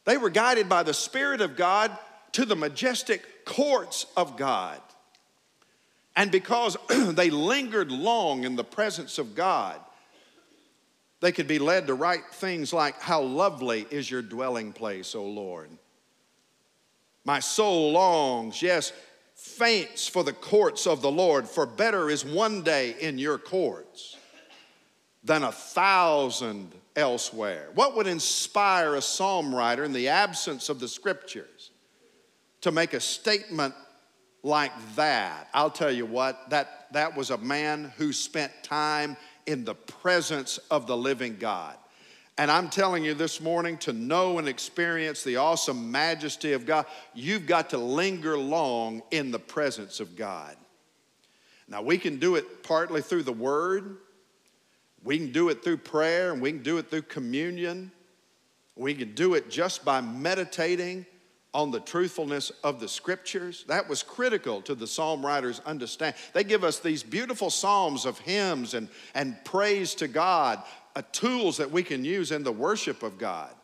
They 0.05 0.19
were 0.19 0.29
guided 0.29 0.69
by 0.69 0.83
the 0.83 0.93
Spirit 0.93 1.41
of 1.41 1.57
God 1.57 1.97
to 2.33 2.45
the 2.45 2.57
majestic 2.57 3.47
courts 3.47 4.05
of 4.19 4.37
God. 4.37 4.81
And 6.15 6.31
because 6.31 6.77
they 6.91 7.31
lingered 7.31 7.91
long 7.91 8.45
in 8.45 8.55
the 8.55 8.65
presence 8.65 9.19
of 9.19 9.35
God, 9.35 9.81
they 11.21 11.33
could 11.33 11.49
be 11.49 11.59
led 11.59 11.87
to 11.87 11.95
write 11.95 12.27
things 12.33 12.75
like, 12.75 13.01
How 13.01 13.23
lovely 13.23 13.87
is 13.91 14.11
your 14.11 14.23
dwelling 14.23 14.75
place, 14.75 15.15
O 15.15 15.25
Lord. 15.25 15.71
My 17.25 17.41
soul 17.41 17.93
longs, 17.93 18.63
yes, 18.63 18.93
faints 19.39 20.09
for 20.09 20.25
the 20.25 20.33
courts 20.33 20.85
of 20.87 21.01
the 21.01 21.11
Lord, 21.11 21.49
for 21.49 21.65
better 21.65 22.11
is 22.11 22.25
one 22.25 22.63
day 22.63 22.97
in 23.01 23.19
your 23.19 23.39
courts 23.39 24.17
than 25.23 25.45
a 25.45 25.53
thousand 25.53 26.73
elsewhere. 26.97 27.69
What 27.75 27.95
would 27.95 28.09
inspire 28.09 28.97
a 28.97 29.03
psalm 29.03 29.55
writer 29.55 29.85
in 29.85 29.93
the 29.93 30.09
absence 30.09 30.69
of 30.69 30.81
the 30.81 30.89
scriptures 30.89 31.71
to 32.63 32.73
make 32.73 32.95
a 32.95 33.01
statement 33.01 33.75
like 34.43 34.73
that? 34.97 35.49
I'll 35.55 35.71
tell 35.71 35.93
you 35.93 36.05
what, 36.05 36.51
that, 36.51 36.89
that 36.93 37.17
was 37.17 37.31
a 37.31 37.39
man 37.39 37.93
who 37.97 38.13
spent 38.13 38.51
time 38.65 39.17
in 39.47 39.65
the 39.65 39.77
presence 39.77 40.59
of 40.69 40.89
the 40.89 40.97
living 40.97 41.37
God. 41.39 41.77
And 42.39 42.53
I'm 42.53 42.71
telling 42.71 43.05
you 43.05 43.15
this 43.15 43.41
morning 43.41 43.79
to 43.79 43.93
know 43.93 44.39
and 44.39 44.49
experience 44.49 45.25
the 45.25 45.37
awesome 45.37 45.91
majesty 45.91 46.53
of 46.53 46.65
God, 46.65 46.87
you've 47.13 47.47
got 47.47 47.71
to 47.71 47.79
linger 47.79 48.39
long 48.39 49.03
in 49.11 49.33
the 49.33 49.41
presence 49.41 49.99
of 49.99 50.15
God. 50.15 50.57
Now, 51.67 51.83
we 51.83 51.99
can 51.99 52.19
do 52.19 52.37
it 52.37 52.63
partly 52.63 53.03
through 53.03 53.25
the 53.25 53.33
Word, 53.33 53.97
we 55.03 55.19
can 55.19 55.33
do 55.33 55.49
it 55.49 55.63
through 55.63 55.79
prayer, 55.79 56.33
and 56.33 56.41
we 56.41 56.53
can 56.53 56.63
do 56.63 56.79
it 56.79 56.91
through 56.91 57.03
communion. 57.03 57.91
We 58.79 58.95
can 58.95 59.15
do 59.15 59.35
it 59.35 59.51
just 59.51 59.85
by 59.85 60.01
meditating 60.01 61.05
on 61.53 61.73
the 61.73 61.81
truthfulness 61.81 62.53
of 62.63 62.79
the 62.79 62.89
scriptures. 62.89 63.65
That 63.67 63.89
was 63.89 64.05
critical 64.05 64.63
to 64.63 64.75
the 64.77 64.87
psalm 64.87 65.27
writers' 65.27 65.61
understand. 65.67 66.15
They 66.33 66.45
give 66.45 66.63
us 66.63 66.79
these 66.79 67.03
beautiful 67.03 67.51
psalms 67.51 68.07
of 68.07 68.19
hymns 68.19 68.75
and, 68.75 68.89
and 69.15 69.37
praise 69.45 69.97
to 69.97 70.07
God, 70.07 70.63
tools 71.03 71.59
that 71.59 71.71
we 71.71 71.83
can 71.83 72.05
use 72.05 72.33
in 72.33 72.43
the 72.43 72.53
worship 72.53 73.03
of 73.03 73.19
God. 73.19 73.55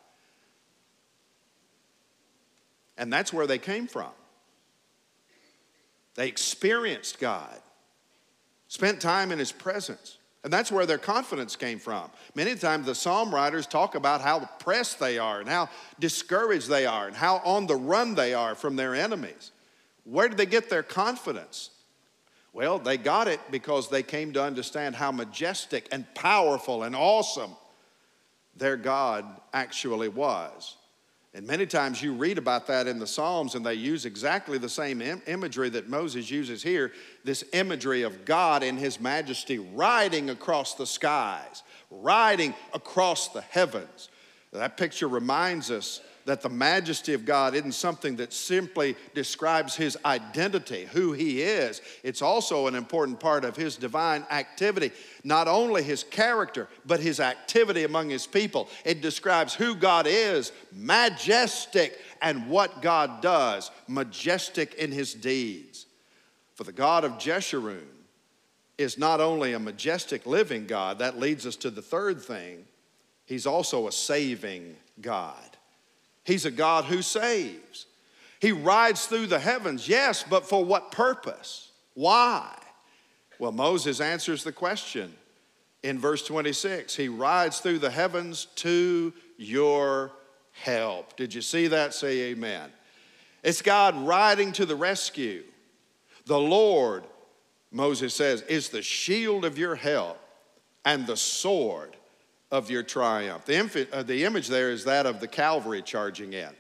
And 2.97 3.13
that's 3.13 3.33
where 3.33 3.47
they 3.47 3.59
came 3.59 3.87
from. 3.87 4.11
They 6.15 6.29
experienced 6.29 7.19
God, 7.19 7.61
spent 8.69 9.01
time 9.01 9.33
in 9.33 9.39
His 9.39 9.53
presence. 9.53 10.19
And 10.45 10.53
that's 10.53 10.71
where 10.71 10.85
their 10.85 10.99
confidence 10.99 11.57
came 11.57 11.79
from. 11.79 12.11
Many 12.35 12.55
times 12.55 12.85
the 12.85 12.95
psalm 12.95 13.35
writers 13.35 13.67
talk 13.67 13.95
about 13.95 14.21
how 14.21 14.41
depressed 14.41 15.01
they 15.01 15.19
are 15.19 15.41
and 15.41 15.49
how 15.49 15.71
discouraged 15.99 16.69
they 16.69 16.85
are 16.85 17.07
and 17.07 17.17
how 17.17 17.39
on 17.39 17.67
the 17.67 17.75
run 17.75 18.15
they 18.15 18.35
are 18.35 18.55
from 18.55 18.77
their 18.77 18.95
enemies. 18.95 19.53
Where 20.05 20.29
did 20.29 20.37
they 20.37 20.45
get 20.45 20.69
their 20.69 20.83
confidence? 20.83 21.71
Well, 22.55 22.79
they 22.79 22.97
got 22.97 23.27
it 23.27 23.41
because 23.51 23.91
they 23.91 24.05
came 24.05 24.33
to 24.35 24.43
understand 24.43 24.95
how 24.95 25.11
majestic 25.11 25.89
and 25.91 26.07
powerful 26.15 26.85
and 26.85 26.95
awesome 26.95 27.51
their 28.57 28.77
God 28.77 29.27
actually 29.53 30.09
was. 30.09 30.77
And 31.35 31.49
many 31.49 31.67
times 31.67 32.01
you 32.01 32.13
read 32.13 32.39
about 32.39 32.69
that 32.69 32.87
in 32.87 33.01
the 33.01 33.09
Psalms, 33.09 33.57
and 33.57 33.67
they 33.67 33.75
use 33.75 34.07
exactly 34.07 34.57
the 34.57 34.69
same 34.69 35.03
Im- 35.03 35.21
imagery 35.27 35.69
that 35.71 35.89
Moses 35.89 36.31
uses 36.31 36.63
here 36.63 36.93
this 37.25 37.43
imagery 37.53 38.03
of 38.03 38.25
God 38.25 38.63
in 38.63 38.77
his 38.77 39.01
majesty 39.01 39.59
riding 39.59 40.31
across 40.31 40.75
the 40.75 40.87
skies, 40.87 41.65
riding 41.91 42.55
across 42.73 43.29
the 43.31 43.41
heavens. 43.41 44.11
That 44.53 44.77
picture 44.77 45.09
reminds 45.09 45.73
us 45.73 46.01
that 46.25 46.41
the 46.41 46.49
majesty 46.49 47.13
of 47.13 47.25
God 47.25 47.55
isn't 47.55 47.73
something 47.73 48.17
that 48.17 48.33
simply 48.33 48.97
describes 49.15 49.77
his 49.77 49.99
identity, 50.05 50.87
who 50.93 51.13
he 51.13 51.43
is. 51.43 51.83
It's 52.03 52.23
also 52.23 52.67
an 52.67 52.75
important 52.75 53.21
part 53.21 53.45
of 53.45 53.57
his 53.57 53.77
divine 53.77 54.25
activity, 54.31 54.91
not 55.23 55.49
only 55.49 55.83
his 55.83 56.03
character, 56.03 56.69
but 56.87 57.01
his 57.01 57.21
activity 57.21 57.85
among 57.85 58.09
his 58.09 58.27
people. 58.27 58.69
It 58.85 59.03
describes 59.03 59.55
who 59.55 59.75
God 59.75 60.07
is, 60.09 60.53
majestic, 60.73 61.99
and 62.23 62.49
what 62.49 62.81
God 62.81 63.21
does, 63.21 63.71
majestic 63.87 64.75
in 64.75 64.93
his 64.93 65.13
deeds. 65.13 65.87
For 66.55 66.65
the 66.65 66.73
God 66.73 67.05
of 67.05 67.13
Jeshurun 67.13 67.85
is 68.79 68.97
not 68.97 69.21
only 69.21 69.53
a 69.53 69.59
majestic 69.59 70.25
living 70.25 70.67
God, 70.67 71.01
that 71.01 71.19
leads 71.19 71.47
us 71.47 71.57
to 71.57 71.71
the 71.71 71.83
third 71.83 72.21
thing, 72.21 72.65
he's 73.27 73.47
also 73.47 73.89
a 73.89 73.93
saving 73.93 74.77
God. 75.01 75.54
He's 76.25 76.47
a 76.47 76.51
God 76.51 76.87
who 76.87 77.03
saves. 77.03 77.87
He 78.41 78.53
rides 78.53 79.07
through 79.07 79.27
the 79.27 79.39
heavens, 79.39 79.89
yes, 79.89 80.25
but 80.29 80.47
for 80.47 80.65
what 80.65 80.91
purpose? 80.91 81.71
Why? 81.95 82.55
Well, 83.39 83.53
Moses 83.53 84.01
answers 84.01 84.45
the 84.45 84.53
question 84.53 85.15
in 85.83 85.99
verse 85.99 86.27
26. 86.27 86.95
He 86.95 87.09
rides 87.09 87.61
through 87.61 87.79
the 87.79 87.91
heavens 87.91 88.47
to 88.57 89.13
your 89.37 90.13
help. 90.53 91.17
Did 91.17 91.35
you 91.35 91.43
see 91.43 91.69
that? 91.69 91.95
Say 91.95 92.31
amen. 92.31 92.71
It's 93.43 93.63
God 93.63 93.97
riding 94.07 94.53
to 94.53 94.67
the 94.67 94.77
rescue. 94.77 95.45
The 96.27 96.39
Lord, 96.39 97.05
Moses 97.71 98.15
says, 98.15 98.43
is 98.43 98.71
the 98.71 98.83
shield 98.83 99.45
of 99.45 99.59
your 99.59 99.75
help 99.75 100.19
and 100.85 101.07
the 101.07 101.17
sword 101.17 101.97
of 102.55 102.71
your 102.71 102.85
triumph. 102.85 103.45
The, 103.47 103.89
uh, 103.93 104.05
the 104.05 104.23
image 104.23 104.47
there 104.47 104.71
is 104.71 104.85
that 104.85 105.07
of 105.07 105.19
the 105.19 105.27
cavalry 105.27 105.83
charging 105.83 106.35
in. 106.35 106.51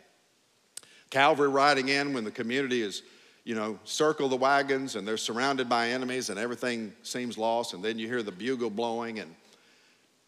Cavalry 1.10 1.48
riding 1.48 1.88
in 1.88 2.12
when 2.12 2.24
the 2.24 2.32
community 2.32 2.82
is, 2.82 3.04
you 3.44 3.54
know, 3.54 3.78
circle 3.84 4.28
the 4.28 4.36
wagons 4.36 4.96
and 4.96 5.06
they're 5.06 5.16
surrounded 5.16 5.68
by 5.68 5.90
enemies 5.90 6.30
and 6.30 6.38
everything 6.38 6.92
seems 7.04 7.38
lost, 7.38 7.74
and 7.74 7.84
then 7.84 7.96
you 7.96 8.08
hear 8.08 8.24
the 8.24 8.32
bugle 8.32 8.70
blowing 8.70 9.20
and 9.20 9.32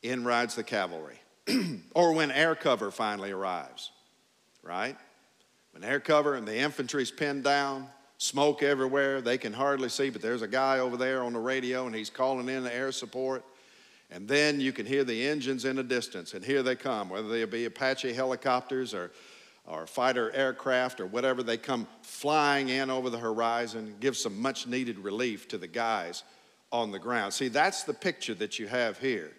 in 0.05 0.24
rides 0.24 0.55
the 0.55 0.62
cavalry. 0.62 1.18
or 1.96 2.12
when 2.12 2.31
air 2.31 2.55
cover 2.55 2.92
finally 2.92 3.33
arrives, 3.33 3.90
right? 4.62 4.96
When 5.72 5.83
air 5.83 5.98
cover 5.98 6.37
and 6.37 6.46
the 6.46 6.57
infantry's 6.57 7.11
pinned 7.11 7.42
down, 7.42 7.88
smoke 8.18 8.62
everywhere, 8.62 9.20
they 9.20 9.37
can 9.37 9.52
hardly 9.52 9.88
see, 9.88 10.11
but 10.11 10.22
there's 10.22 10.42
a 10.42 10.48
guy 10.48 10.79
over 10.79 10.96
there 10.96 11.24
on 11.24 11.33
the 11.33 11.40
radio 11.40 11.87
and 11.87 11.94
he's 11.94 12.09
calling 12.09 12.48
in 12.48 12.62
the 12.62 12.72
air 12.72 12.92
support. 12.92 13.44
And 14.11 14.29
then 14.29 14.61
you 14.61 14.73
can 14.73 14.87
hear 14.87 15.05
the 15.05 15.27
engines 15.27 15.64
in 15.64 15.77
the 15.77 15.83
distance, 15.83 16.35
and 16.35 16.45
here 16.45 16.62
they 16.62 16.77
come, 16.77 17.09
whether 17.09 17.29
they 17.29 17.45
be 17.45 17.64
Apache 17.64 18.12
helicopters 18.12 18.95
or, 18.95 19.11
or 19.66 19.87
fighter 19.87 20.31
aircraft 20.33 21.01
or 21.01 21.07
whatever, 21.07 21.42
they 21.42 21.57
come 21.57 21.88
flying 22.03 22.69
in 22.69 22.88
over 22.88 23.11
the 23.11 23.19
horizon, 23.19 23.97
give 23.99 24.16
some 24.16 24.40
much 24.40 24.66
needed 24.66 24.99
relief 24.99 25.49
to 25.49 25.59
the 25.59 25.66
guys 25.66 26.23
on 26.71 26.92
the 26.92 26.99
ground. 26.99 27.33
See, 27.33 27.49
that's 27.49 27.83
the 27.83 27.95
picture 27.95 28.35
that 28.35 28.59
you 28.59 28.69
have 28.69 28.99
here. 28.99 29.33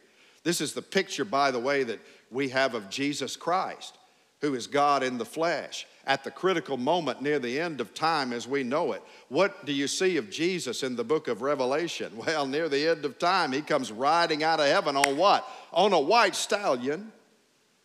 This 0.43 0.61
is 0.61 0.73
the 0.73 0.81
picture, 0.81 1.25
by 1.25 1.51
the 1.51 1.59
way, 1.59 1.83
that 1.83 1.99
we 2.29 2.49
have 2.49 2.73
of 2.73 2.89
Jesus 2.89 3.35
Christ, 3.35 3.97
who 4.41 4.53
is 4.53 4.67
God 4.67 5.03
in 5.03 5.17
the 5.17 5.25
flesh 5.25 5.87
at 6.05 6.23
the 6.23 6.31
critical 6.31 6.77
moment 6.77 7.21
near 7.21 7.39
the 7.39 7.59
end 7.59 7.81
of 7.81 7.93
time 7.93 8.31
as 8.31 8.47
we 8.47 8.63
know 8.63 8.93
it. 8.93 9.01
What 9.29 9.65
do 9.65 9.73
you 9.73 9.87
see 9.87 10.17
of 10.17 10.29
Jesus 10.29 10.83
in 10.83 10.95
the 10.95 11.03
book 11.03 11.27
of 11.27 11.41
Revelation? 11.41 12.13
Well, 12.27 12.45
near 12.45 12.69
the 12.69 12.87
end 12.87 13.05
of 13.05 13.19
time, 13.19 13.51
he 13.51 13.61
comes 13.61 13.91
riding 13.91 14.43
out 14.43 14.59
of 14.59 14.67
heaven 14.67 14.95
on 14.95 15.17
what? 15.17 15.47
On 15.71 15.93
a 15.93 15.99
white 15.99 16.35
stallion 16.35 17.11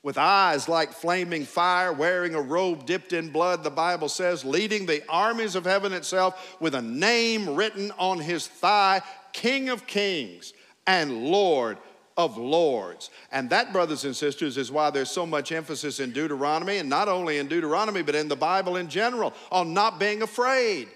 with 0.03 0.19
eyes 0.19 0.69
like 0.69 0.93
flaming 0.93 1.45
fire, 1.45 1.93
wearing 1.93 2.35
a 2.35 2.41
robe 2.41 2.87
dipped 2.87 3.13
in 3.13 3.31
blood, 3.31 3.63
the 3.63 3.71
Bible 3.71 4.09
says, 4.09 4.45
leading 4.45 4.85
the 4.85 5.03
armies 5.09 5.55
of 5.55 5.65
heaven 5.65 5.93
itself 5.93 6.57
with 6.61 6.75
a 6.75 6.83
name 6.83 7.55
written 7.55 7.93
on 7.99 8.19
his 8.19 8.47
thigh 8.47 9.01
King 9.33 9.69
of 9.69 9.87
Kings 9.87 10.53
and 10.87 11.25
Lord 11.25 11.79
of 12.17 12.37
lords. 12.37 13.11
And 13.31 13.51
that, 13.51 13.73
brothers 13.73 14.05
and 14.05 14.15
sisters, 14.15 14.57
is 14.57 14.71
why 14.71 14.91
there's 14.91 15.11
so 15.11 15.27
much 15.27 15.53
emphasis 15.53 16.01
in 16.01 16.13
Deuteronomy, 16.13 16.79
and 16.79 16.89
not 16.89 17.09
only 17.09 17.39
in 17.39 17.49
Deuteronomy, 17.49 18.03
but 18.03 18.15
in 18.15 18.29
the 18.29 18.37
Bible 18.37 18.77
in 18.77 18.89
general, 18.89 19.33
on 19.51 19.75
not 19.75 19.99
being 19.99 20.23
afraid. 20.23 20.89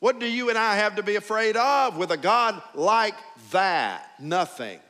What 0.00 0.18
do 0.18 0.26
you 0.26 0.50
and 0.50 0.58
I 0.58 0.76
have 0.76 0.96
to 0.96 1.02
be 1.02 1.16
afraid 1.16 1.56
of 1.56 1.96
with 1.96 2.10
a 2.10 2.16
God 2.16 2.60
like 2.74 3.14
that? 3.52 4.10
Nothing. 4.20 4.80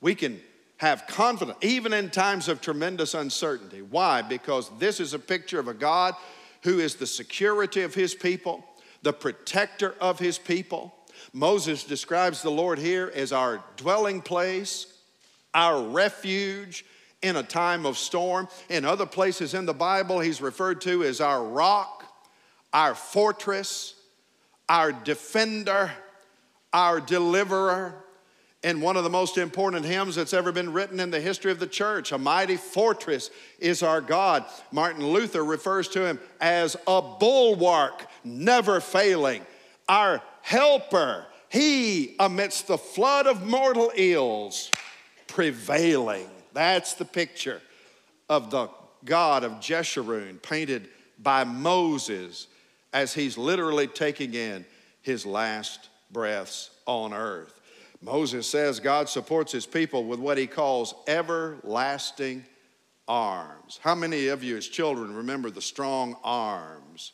We 0.00 0.14
can 0.14 0.40
have 0.78 1.06
confidence, 1.06 1.58
even 1.62 1.92
in 1.92 2.10
times 2.10 2.48
of 2.48 2.60
tremendous 2.60 3.14
uncertainty. 3.14 3.82
Why? 3.82 4.22
Because 4.22 4.70
this 4.78 4.98
is 4.98 5.14
a 5.14 5.18
picture 5.18 5.60
of 5.60 5.68
a 5.68 5.74
God 5.74 6.14
who 6.62 6.78
is 6.78 6.94
the 6.94 7.06
security 7.06 7.82
of 7.82 7.94
his 7.94 8.14
people, 8.14 8.64
the 9.02 9.12
protector 9.12 9.94
of 10.00 10.18
his 10.18 10.38
people. 10.38 10.94
Moses 11.32 11.84
describes 11.84 12.42
the 12.42 12.50
Lord 12.50 12.78
here 12.78 13.10
as 13.14 13.32
our 13.32 13.62
dwelling 13.76 14.20
place, 14.20 14.86
our 15.52 15.82
refuge 15.82 16.84
in 17.22 17.36
a 17.36 17.42
time 17.42 17.86
of 17.86 17.96
storm. 17.96 18.48
In 18.68 18.84
other 18.84 19.06
places 19.06 19.54
in 19.54 19.66
the 19.66 19.74
Bible, 19.74 20.20
he's 20.20 20.40
referred 20.40 20.80
to 20.82 21.02
as 21.04 21.20
our 21.20 21.42
rock, 21.42 22.04
our 22.72 22.94
fortress, 22.94 23.94
our 24.68 24.92
defender, 24.92 25.90
our 26.72 27.00
deliverer 27.00 28.04
in 28.64 28.80
one 28.80 28.96
of 28.96 29.04
the 29.04 29.10
most 29.10 29.36
important 29.36 29.84
hymns 29.84 30.16
that's 30.16 30.32
ever 30.32 30.50
been 30.50 30.72
written 30.72 30.98
in 30.98 31.10
the 31.10 31.20
history 31.20 31.52
of 31.52 31.60
the 31.60 31.66
church. 31.66 32.12
A 32.12 32.18
mighty 32.18 32.56
fortress 32.56 33.30
is 33.58 33.82
our 33.82 34.00
God. 34.00 34.44
Martin 34.72 35.06
Luther 35.06 35.44
refers 35.44 35.86
to 35.88 36.04
him 36.04 36.18
as 36.40 36.74
a 36.86 37.02
bulwark, 37.02 38.06
never 38.24 38.80
failing, 38.80 39.44
our 39.86 40.22
helper. 40.44 41.26
He, 41.48 42.16
amidst 42.20 42.66
the 42.66 42.78
flood 42.78 43.26
of 43.26 43.46
mortal 43.46 43.90
ills, 43.96 44.70
prevailing. 45.26 46.28
That's 46.52 46.94
the 46.94 47.04
picture 47.04 47.62
of 48.28 48.50
the 48.50 48.68
God 49.04 49.42
of 49.42 49.52
Jeshurun 49.52 50.42
painted 50.42 50.88
by 51.18 51.44
Moses 51.44 52.46
as 52.92 53.14
he's 53.14 53.38
literally 53.38 53.86
taking 53.86 54.34
in 54.34 54.64
his 55.02 55.24
last 55.24 55.88
breaths 56.10 56.70
on 56.86 57.14
earth. 57.14 57.60
Moses 58.02 58.46
says 58.46 58.80
God 58.80 59.08
supports 59.08 59.50
his 59.50 59.66
people 59.66 60.04
with 60.04 60.20
what 60.20 60.36
he 60.36 60.46
calls 60.46 60.94
everlasting 61.06 62.44
arms. 63.08 63.80
How 63.82 63.94
many 63.94 64.28
of 64.28 64.44
you, 64.44 64.56
as 64.56 64.68
children, 64.68 65.14
remember 65.14 65.50
the 65.50 65.62
strong 65.62 66.16
arms 66.22 67.12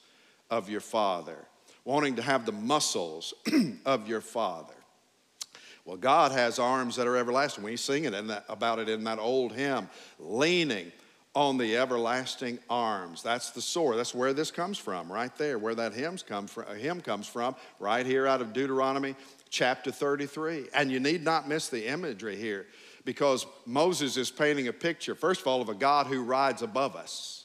of 0.51 0.69
your 0.69 0.81
father, 0.81 1.47
wanting 1.85 2.17
to 2.17 2.23
have 2.23 2.47
the 2.47 2.53
muscles 2.53 3.35
of 3.85 4.09
your 4.09 4.21
father? 4.21 4.75
Well, 5.85 5.97
God 5.97 6.33
has 6.33 6.59
arms 6.59 6.97
that 6.97 7.07
are 7.07 7.17
everlasting. 7.17 7.65
We 7.65 7.77
sing 7.77 8.05
it 8.05 8.13
that, 8.29 8.45
about 8.49 8.79
it 8.79 8.89
in 8.89 9.05
that 9.05 9.19
old 9.19 9.53
hymn, 9.53 9.89
leaning 10.19 10.93
on 11.35 11.59
the 11.59 11.77
everlasting 11.77 12.59
arms. 12.69 13.23
That's 13.23 13.51
the 13.51 13.61
sword. 13.61 13.97
That's 13.97 14.15
where 14.15 14.33
this 14.33 14.51
comes 14.51 14.79
from, 14.79 15.11
right 15.11 15.35
there, 15.37 15.59
where 15.59 15.75
that 15.77 15.95
hymns 15.95 16.23
come 16.23 16.47
from, 16.47 16.65
uh, 16.69 16.75
hymn 16.75 17.01
comes 17.01 17.27
from, 17.27 17.55
right 17.79 18.05
here 18.05 18.27
out 18.27 18.41
of 18.41 18.53
Deuteronomy 18.53 19.15
chapter 19.49 19.91
33. 19.91 20.69
And 20.75 20.91
you 20.91 21.01
need 21.01 21.23
not 21.23 21.49
miss 21.49 21.69
the 21.69 21.87
imagery 21.87 22.37
here 22.37 22.67
because 23.05 23.47
Moses 23.65 24.17
is 24.17 24.31
painting 24.31 24.69
a 24.69 24.73
picture, 24.73 25.15
first 25.15 25.41
of 25.41 25.47
all, 25.47 25.63
of 25.63 25.69
a 25.69 25.75
God 25.75 26.07
who 26.07 26.23
rides 26.23 26.63
above 26.63 26.97
us. 26.97 27.40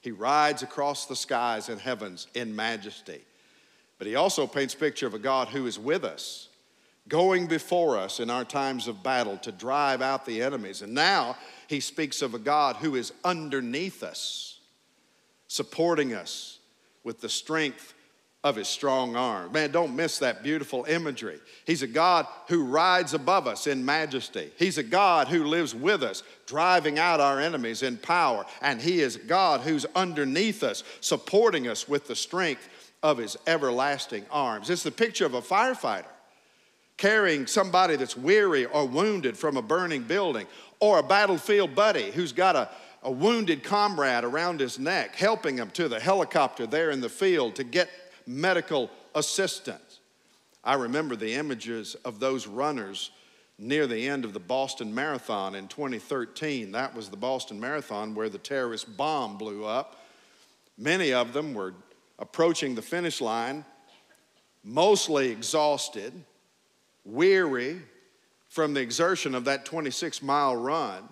He 0.00 0.10
rides 0.10 0.62
across 0.62 1.06
the 1.06 1.16
skies 1.16 1.68
and 1.68 1.80
heavens 1.80 2.26
in 2.34 2.56
majesty. 2.56 3.20
But 3.98 4.06
he 4.06 4.16
also 4.16 4.46
paints 4.46 4.74
a 4.74 4.78
picture 4.78 5.06
of 5.06 5.14
a 5.14 5.18
God 5.18 5.48
who 5.48 5.66
is 5.66 5.78
with 5.78 6.04
us, 6.04 6.48
going 7.06 7.46
before 7.46 7.98
us 7.98 8.18
in 8.18 8.30
our 8.30 8.44
times 8.44 8.88
of 8.88 9.02
battle 9.02 9.36
to 9.38 9.52
drive 9.52 10.00
out 10.00 10.24
the 10.24 10.42
enemies. 10.42 10.80
And 10.80 10.94
now 10.94 11.36
he 11.68 11.80
speaks 11.80 12.22
of 12.22 12.34
a 12.34 12.38
God 12.38 12.76
who 12.76 12.94
is 12.94 13.12
underneath 13.24 14.02
us, 14.02 14.58
supporting 15.48 16.14
us 16.14 16.58
with 17.04 17.20
the 17.20 17.28
strength 17.28 17.94
of 18.42 18.56
his 18.56 18.68
strong 18.68 19.16
arm. 19.16 19.52
Man, 19.52 19.70
don't 19.70 19.94
miss 19.94 20.18
that 20.18 20.42
beautiful 20.42 20.84
imagery. 20.84 21.38
He's 21.66 21.82
a 21.82 21.86
God 21.86 22.26
who 22.48 22.64
rides 22.64 23.12
above 23.12 23.46
us 23.46 23.66
in 23.66 23.84
majesty. 23.84 24.50
He's 24.56 24.78
a 24.78 24.82
God 24.82 25.28
who 25.28 25.44
lives 25.44 25.74
with 25.74 26.02
us, 26.02 26.22
driving 26.46 26.98
out 26.98 27.20
our 27.20 27.38
enemies 27.38 27.82
in 27.82 27.98
power. 27.98 28.46
And 28.62 28.80
He 28.80 29.00
is 29.00 29.18
God 29.18 29.60
who's 29.60 29.84
underneath 29.94 30.62
us, 30.62 30.84
supporting 31.00 31.68
us 31.68 31.86
with 31.86 32.06
the 32.06 32.16
strength 32.16 32.66
of 33.02 33.18
His 33.18 33.36
everlasting 33.46 34.24
arms. 34.30 34.70
It's 34.70 34.82
the 34.82 34.90
picture 34.90 35.26
of 35.26 35.34
a 35.34 35.42
firefighter 35.42 36.06
carrying 36.96 37.46
somebody 37.46 37.96
that's 37.96 38.16
weary 38.16 38.66
or 38.66 38.86
wounded 38.86 39.36
from 39.36 39.56
a 39.56 39.62
burning 39.62 40.02
building, 40.02 40.46
or 40.80 40.98
a 40.98 41.02
battlefield 41.02 41.74
buddy 41.74 42.10
who's 42.10 42.32
got 42.32 42.56
a 42.56 42.68
a 43.02 43.10
wounded 43.10 43.62
comrade 43.62 44.24
around 44.24 44.60
his 44.60 44.78
neck, 44.78 45.16
helping 45.16 45.56
him 45.56 45.70
to 45.70 45.88
the 45.88 45.98
helicopter 45.98 46.66
there 46.66 46.90
in 46.90 47.00
the 47.00 47.08
field 47.08 47.54
to 47.56 47.64
get 47.64 47.88
medical 48.26 48.90
assistance. 49.14 50.00
I 50.62 50.74
remember 50.74 51.16
the 51.16 51.34
images 51.34 51.94
of 52.04 52.20
those 52.20 52.46
runners 52.46 53.10
near 53.58 53.86
the 53.86 54.08
end 54.08 54.24
of 54.24 54.32
the 54.32 54.40
Boston 54.40 54.94
Marathon 54.94 55.54
in 55.54 55.68
2013. 55.68 56.72
That 56.72 56.94
was 56.94 57.08
the 57.08 57.16
Boston 57.16 57.60
Marathon 57.60 58.14
where 58.14 58.28
the 58.28 58.38
terrorist 58.38 58.96
bomb 58.96 59.36
blew 59.36 59.64
up. 59.64 60.04
Many 60.78 61.12
of 61.12 61.32
them 61.32 61.52
were 61.54 61.74
approaching 62.18 62.74
the 62.74 62.82
finish 62.82 63.20
line, 63.20 63.64
mostly 64.64 65.30
exhausted, 65.30 66.12
weary 67.04 67.80
from 68.48 68.74
the 68.74 68.80
exertion 68.80 69.34
of 69.34 69.44
that 69.44 69.64
26 69.64 70.22
mile 70.22 70.56
run. 70.56 71.08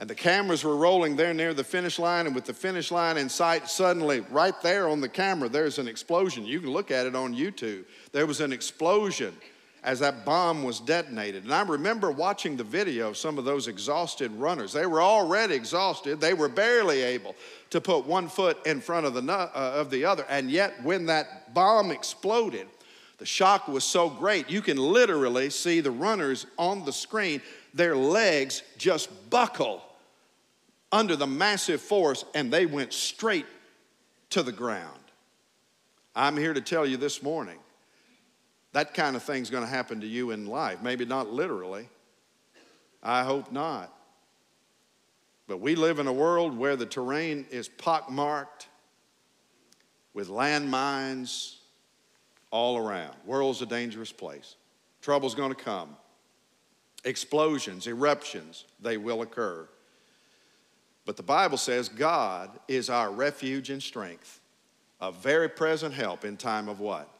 And 0.00 0.08
the 0.08 0.14
cameras 0.14 0.64
were 0.64 0.76
rolling 0.76 1.14
there 1.14 1.34
near 1.34 1.52
the 1.52 1.62
finish 1.62 1.98
line, 1.98 2.24
and 2.24 2.34
with 2.34 2.46
the 2.46 2.54
finish 2.54 2.90
line 2.90 3.18
in 3.18 3.28
sight, 3.28 3.68
suddenly, 3.68 4.20
right 4.30 4.54
there 4.62 4.88
on 4.88 5.02
the 5.02 5.10
camera, 5.10 5.46
there's 5.50 5.78
an 5.78 5.86
explosion. 5.86 6.46
You 6.46 6.58
can 6.60 6.70
look 6.70 6.90
at 6.90 7.04
it 7.04 7.14
on 7.14 7.36
YouTube. 7.36 7.84
There 8.10 8.24
was 8.24 8.40
an 8.40 8.50
explosion 8.50 9.36
as 9.84 10.00
that 10.00 10.24
bomb 10.24 10.62
was 10.62 10.80
detonated. 10.80 11.44
And 11.44 11.52
I 11.52 11.62
remember 11.62 12.10
watching 12.10 12.56
the 12.56 12.64
video 12.64 13.10
of 13.10 13.18
some 13.18 13.36
of 13.36 13.44
those 13.44 13.68
exhausted 13.68 14.32
runners. 14.32 14.72
They 14.72 14.86
were 14.86 15.02
already 15.02 15.54
exhausted, 15.54 16.18
they 16.18 16.32
were 16.32 16.48
barely 16.48 17.02
able 17.02 17.36
to 17.68 17.80
put 17.82 18.06
one 18.06 18.28
foot 18.28 18.66
in 18.66 18.80
front 18.80 19.04
of 19.04 19.12
the, 19.12 19.30
uh, 19.30 19.50
of 19.54 19.90
the 19.90 20.06
other. 20.06 20.24
And 20.30 20.50
yet, 20.50 20.82
when 20.82 21.06
that 21.06 21.52
bomb 21.52 21.90
exploded, 21.90 22.66
the 23.18 23.26
shock 23.26 23.68
was 23.68 23.84
so 23.84 24.08
great, 24.08 24.48
you 24.48 24.62
can 24.62 24.78
literally 24.78 25.50
see 25.50 25.80
the 25.80 25.90
runners 25.90 26.46
on 26.56 26.86
the 26.86 26.92
screen, 26.92 27.42
their 27.74 27.94
legs 27.94 28.62
just 28.78 29.28
buckle 29.28 29.82
under 30.92 31.16
the 31.16 31.26
massive 31.26 31.80
force 31.80 32.24
and 32.34 32.52
they 32.52 32.66
went 32.66 32.92
straight 32.92 33.46
to 34.30 34.42
the 34.42 34.52
ground. 34.52 34.98
I'm 36.14 36.36
here 36.36 36.52
to 36.52 36.60
tell 36.60 36.84
you 36.84 36.96
this 36.96 37.22
morning 37.22 37.58
that 38.72 38.94
kind 38.94 39.16
of 39.16 39.22
thing's 39.22 39.50
going 39.50 39.64
to 39.64 39.70
happen 39.70 40.00
to 40.00 40.06
you 40.06 40.30
in 40.30 40.46
life. 40.46 40.80
Maybe 40.82 41.04
not 41.04 41.28
literally. 41.28 41.88
I 43.02 43.24
hope 43.24 43.50
not. 43.50 43.92
But 45.48 45.60
we 45.60 45.74
live 45.74 45.98
in 45.98 46.06
a 46.06 46.12
world 46.12 46.56
where 46.56 46.76
the 46.76 46.86
terrain 46.86 47.46
is 47.50 47.68
pockmarked 47.68 48.68
with 50.14 50.28
landmines 50.28 51.56
all 52.50 52.76
around. 52.76 53.16
World's 53.24 53.62
a 53.62 53.66
dangerous 53.66 54.12
place. 54.12 54.54
Trouble's 55.02 55.34
going 55.34 55.52
to 55.52 55.60
come. 55.60 55.96
Explosions, 57.04 57.86
eruptions, 57.86 58.66
they 58.80 58.96
will 58.96 59.22
occur. 59.22 59.68
But 61.10 61.16
the 61.16 61.24
Bible 61.24 61.58
says 61.58 61.88
God 61.88 62.50
is 62.68 62.88
our 62.88 63.10
refuge 63.10 63.68
and 63.68 63.82
strength, 63.82 64.40
a 65.00 65.10
very 65.10 65.48
present 65.48 65.92
help 65.92 66.24
in 66.24 66.36
time 66.36 66.68
of 66.68 66.78
what? 66.78 67.10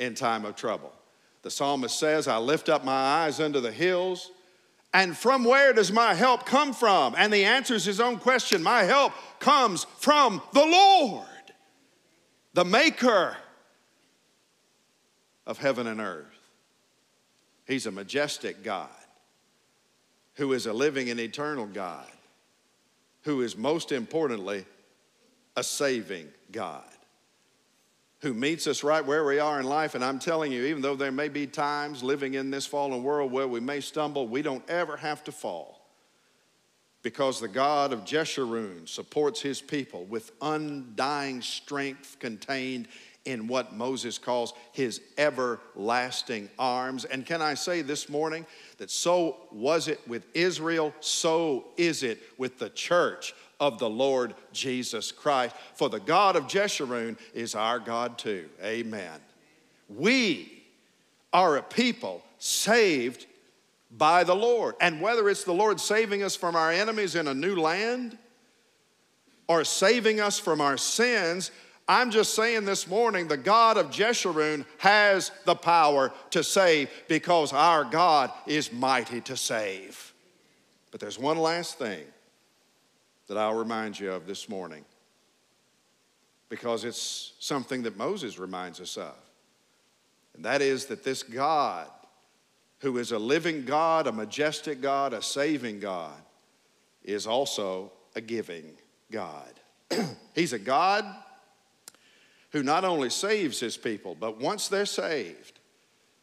In 0.00 0.16
time 0.16 0.44
of 0.44 0.56
trouble. 0.56 0.92
The 1.42 1.50
psalmist 1.52 1.96
says, 1.96 2.26
I 2.26 2.38
lift 2.38 2.68
up 2.68 2.84
my 2.84 2.92
eyes 2.92 3.38
unto 3.38 3.60
the 3.60 3.70
hills, 3.70 4.32
and 4.92 5.16
from 5.16 5.44
where 5.44 5.72
does 5.72 5.92
my 5.92 6.12
help 6.12 6.44
come 6.44 6.72
from? 6.72 7.14
And 7.16 7.32
he 7.32 7.44
answers 7.44 7.84
his 7.84 8.00
own 8.00 8.18
question 8.18 8.64
My 8.64 8.82
help 8.82 9.12
comes 9.38 9.84
from 9.98 10.42
the 10.52 10.66
Lord, 10.66 11.24
the 12.52 12.64
maker 12.64 13.36
of 15.46 15.58
heaven 15.58 15.86
and 15.86 16.00
earth. 16.00 16.26
He's 17.64 17.86
a 17.86 17.92
majestic 17.92 18.64
God 18.64 18.88
who 20.34 20.52
is 20.52 20.66
a 20.66 20.72
living 20.72 21.10
and 21.10 21.20
eternal 21.20 21.66
God 21.66 22.08
who 23.24 23.42
is 23.42 23.56
most 23.56 23.92
importantly 23.92 24.64
a 25.56 25.64
saving 25.64 26.28
God 26.52 26.84
who 28.20 28.32
meets 28.32 28.66
us 28.66 28.82
right 28.82 29.04
where 29.04 29.22
we 29.22 29.38
are 29.38 29.60
in 29.60 29.66
life. 29.66 29.94
And 29.94 30.02
I'm 30.02 30.18
telling 30.18 30.50
you, 30.50 30.64
even 30.64 30.80
though 30.80 30.96
there 30.96 31.12
may 31.12 31.28
be 31.28 31.46
times 31.46 32.02
living 32.02 32.34
in 32.34 32.50
this 32.50 32.64
fallen 32.64 33.02
world 33.02 33.30
where 33.30 33.46
we 33.46 33.60
may 33.60 33.80
stumble, 33.80 34.26
we 34.26 34.40
don't 34.40 34.68
ever 34.68 34.96
have 34.96 35.22
to 35.24 35.32
fall 35.32 35.73
because 37.04 37.38
the 37.38 37.46
God 37.46 37.92
of 37.92 38.00
Jeshurun 38.00 38.88
supports 38.88 39.40
his 39.40 39.60
people 39.60 40.06
with 40.06 40.32
undying 40.40 41.42
strength 41.42 42.16
contained 42.18 42.88
in 43.26 43.46
what 43.46 43.74
Moses 43.74 44.18
calls 44.18 44.54
his 44.72 45.00
everlasting 45.18 46.48
arms. 46.58 47.04
And 47.04 47.24
can 47.24 47.40
I 47.42 47.54
say 47.54 47.82
this 47.82 48.08
morning 48.08 48.46
that 48.78 48.90
so 48.90 49.36
was 49.52 49.86
it 49.86 50.00
with 50.08 50.26
Israel, 50.34 50.94
so 51.00 51.66
is 51.76 52.02
it 52.02 52.20
with 52.38 52.58
the 52.58 52.70
church 52.70 53.34
of 53.60 53.78
the 53.78 53.88
Lord 53.88 54.34
Jesus 54.52 55.12
Christ. 55.12 55.54
For 55.74 55.88
the 55.88 56.00
God 56.00 56.36
of 56.36 56.44
Jeshurun 56.44 57.18
is 57.34 57.54
our 57.54 57.78
God 57.78 58.18
too. 58.18 58.48
Amen. 58.62 59.20
We 59.88 60.64
are 61.32 61.58
a 61.58 61.62
people 61.62 62.22
saved 62.38 63.26
by 63.96 64.24
the 64.24 64.34
Lord. 64.34 64.74
And 64.80 65.00
whether 65.00 65.28
it's 65.28 65.44
the 65.44 65.52
Lord 65.52 65.80
saving 65.80 66.22
us 66.22 66.36
from 66.36 66.56
our 66.56 66.70
enemies 66.70 67.14
in 67.14 67.28
a 67.28 67.34
new 67.34 67.56
land 67.56 68.18
or 69.48 69.64
saving 69.64 70.20
us 70.20 70.38
from 70.38 70.60
our 70.60 70.76
sins, 70.76 71.50
I'm 71.86 72.10
just 72.10 72.34
saying 72.34 72.64
this 72.64 72.88
morning 72.88 73.28
the 73.28 73.36
God 73.36 73.76
of 73.76 73.90
Jeshurun 73.90 74.64
has 74.78 75.30
the 75.44 75.54
power 75.54 76.12
to 76.30 76.42
save 76.42 76.90
because 77.08 77.52
our 77.52 77.84
God 77.84 78.32
is 78.46 78.72
mighty 78.72 79.20
to 79.22 79.36
save. 79.36 80.12
But 80.90 81.00
there's 81.00 81.18
one 81.18 81.38
last 81.38 81.78
thing 81.78 82.04
that 83.26 83.36
I'll 83.36 83.54
remind 83.54 83.98
you 83.98 84.12
of 84.12 84.26
this 84.26 84.48
morning 84.48 84.84
because 86.48 86.84
it's 86.84 87.32
something 87.38 87.82
that 87.82 87.96
Moses 87.96 88.38
reminds 88.38 88.80
us 88.80 88.96
of. 88.96 89.14
And 90.34 90.44
that 90.44 90.62
is 90.62 90.86
that 90.86 91.04
this 91.04 91.22
God 91.22 91.88
who 92.80 92.98
is 92.98 93.12
a 93.12 93.18
living 93.18 93.64
God, 93.64 94.06
a 94.06 94.12
majestic 94.12 94.80
God, 94.80 95.12
a 95.12 95.22
saving 95.22 95.80
God, 95.80 96.20
is 97.02 97.26
also 97.26 97.92
a 98.14 98.20
giving 98.20 98.76
God. 99.10 99.60
He's 100.34 100.52
a 100.52 100.58
God 100.58 101.04
who 102.50 102.62
not 102.62 102.84
only 102.84 103.10
saves 103.10 103.58
his 103.58 103.76
people, 103.76 104.14
but 104.14 104.40
once 104.40 104.68
they're 104.68 104.86
saved, 104.86 105.58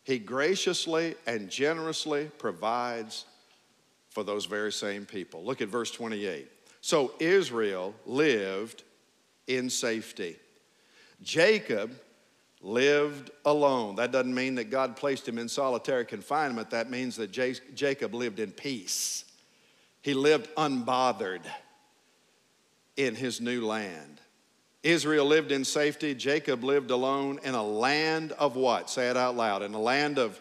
he 0.03 0.17
graciously 0.17 1.15
and 1.27 1.49
generously 1.49 2.31
provides 2.37 3.25
for 4.09 4.23
those 4.23 4.45
very 4.45 4.71
same 4.71 5.05
people. 5.05 5.43
Look 5.43 5.61
at 5.61 5.67
verse 5.67 5.91
28. 5.91 6.49
So 6.81 7.13
Israel 7.19 7.93
lived 8.05 8.83
in 9.47 9.69
safety. 9.69 10.37
Jacob 11.21 11.91
lived 12.61 13.31
alone. 13.45 13.95
That 13.95 14.11
doesn't 14.11 14.33
mean 14.33 14.55
that 14.55 14.69
God 14.69 14.95
placed 14.95 15.27
him 15.27 15.37
in 15.37 15.49
solitary 15.49 16.05
confinement. 16.05 16.69
That 16.69 16.89
means 16.89 17.15
that 17.15 17.31
Jacob 17.31 18.13
lived 18.13 18.39
in 18.39 18.51
peace. 18.51 19.25
He 20.01 20.13
lived 20.13 20.53
unbothered 20.55 21.41
in 22.97 23.15
his 23.15 23.41
new 23.41 23.65
land. 23.65 24.21
Israel 24.83 25.25
lived 25.25 25.51
in 25.51 25.63
safety. 25.63 26.15
Jacob 26.15 26.63
lived 26.63 26.91
alone 26.91 27.39
in 27.43 27.53
a 27.53 27.63
land 27.63 28.31
of 28.33 28.55
what? 28.55 28.89
Say 28.89 29.09
it 29.09 29.17
out 29.17 29.35
loud. 29.35 29.61
In 29.61 29.73
a 29.73 29.81
land 29.81 30.17
of 30.17 30.39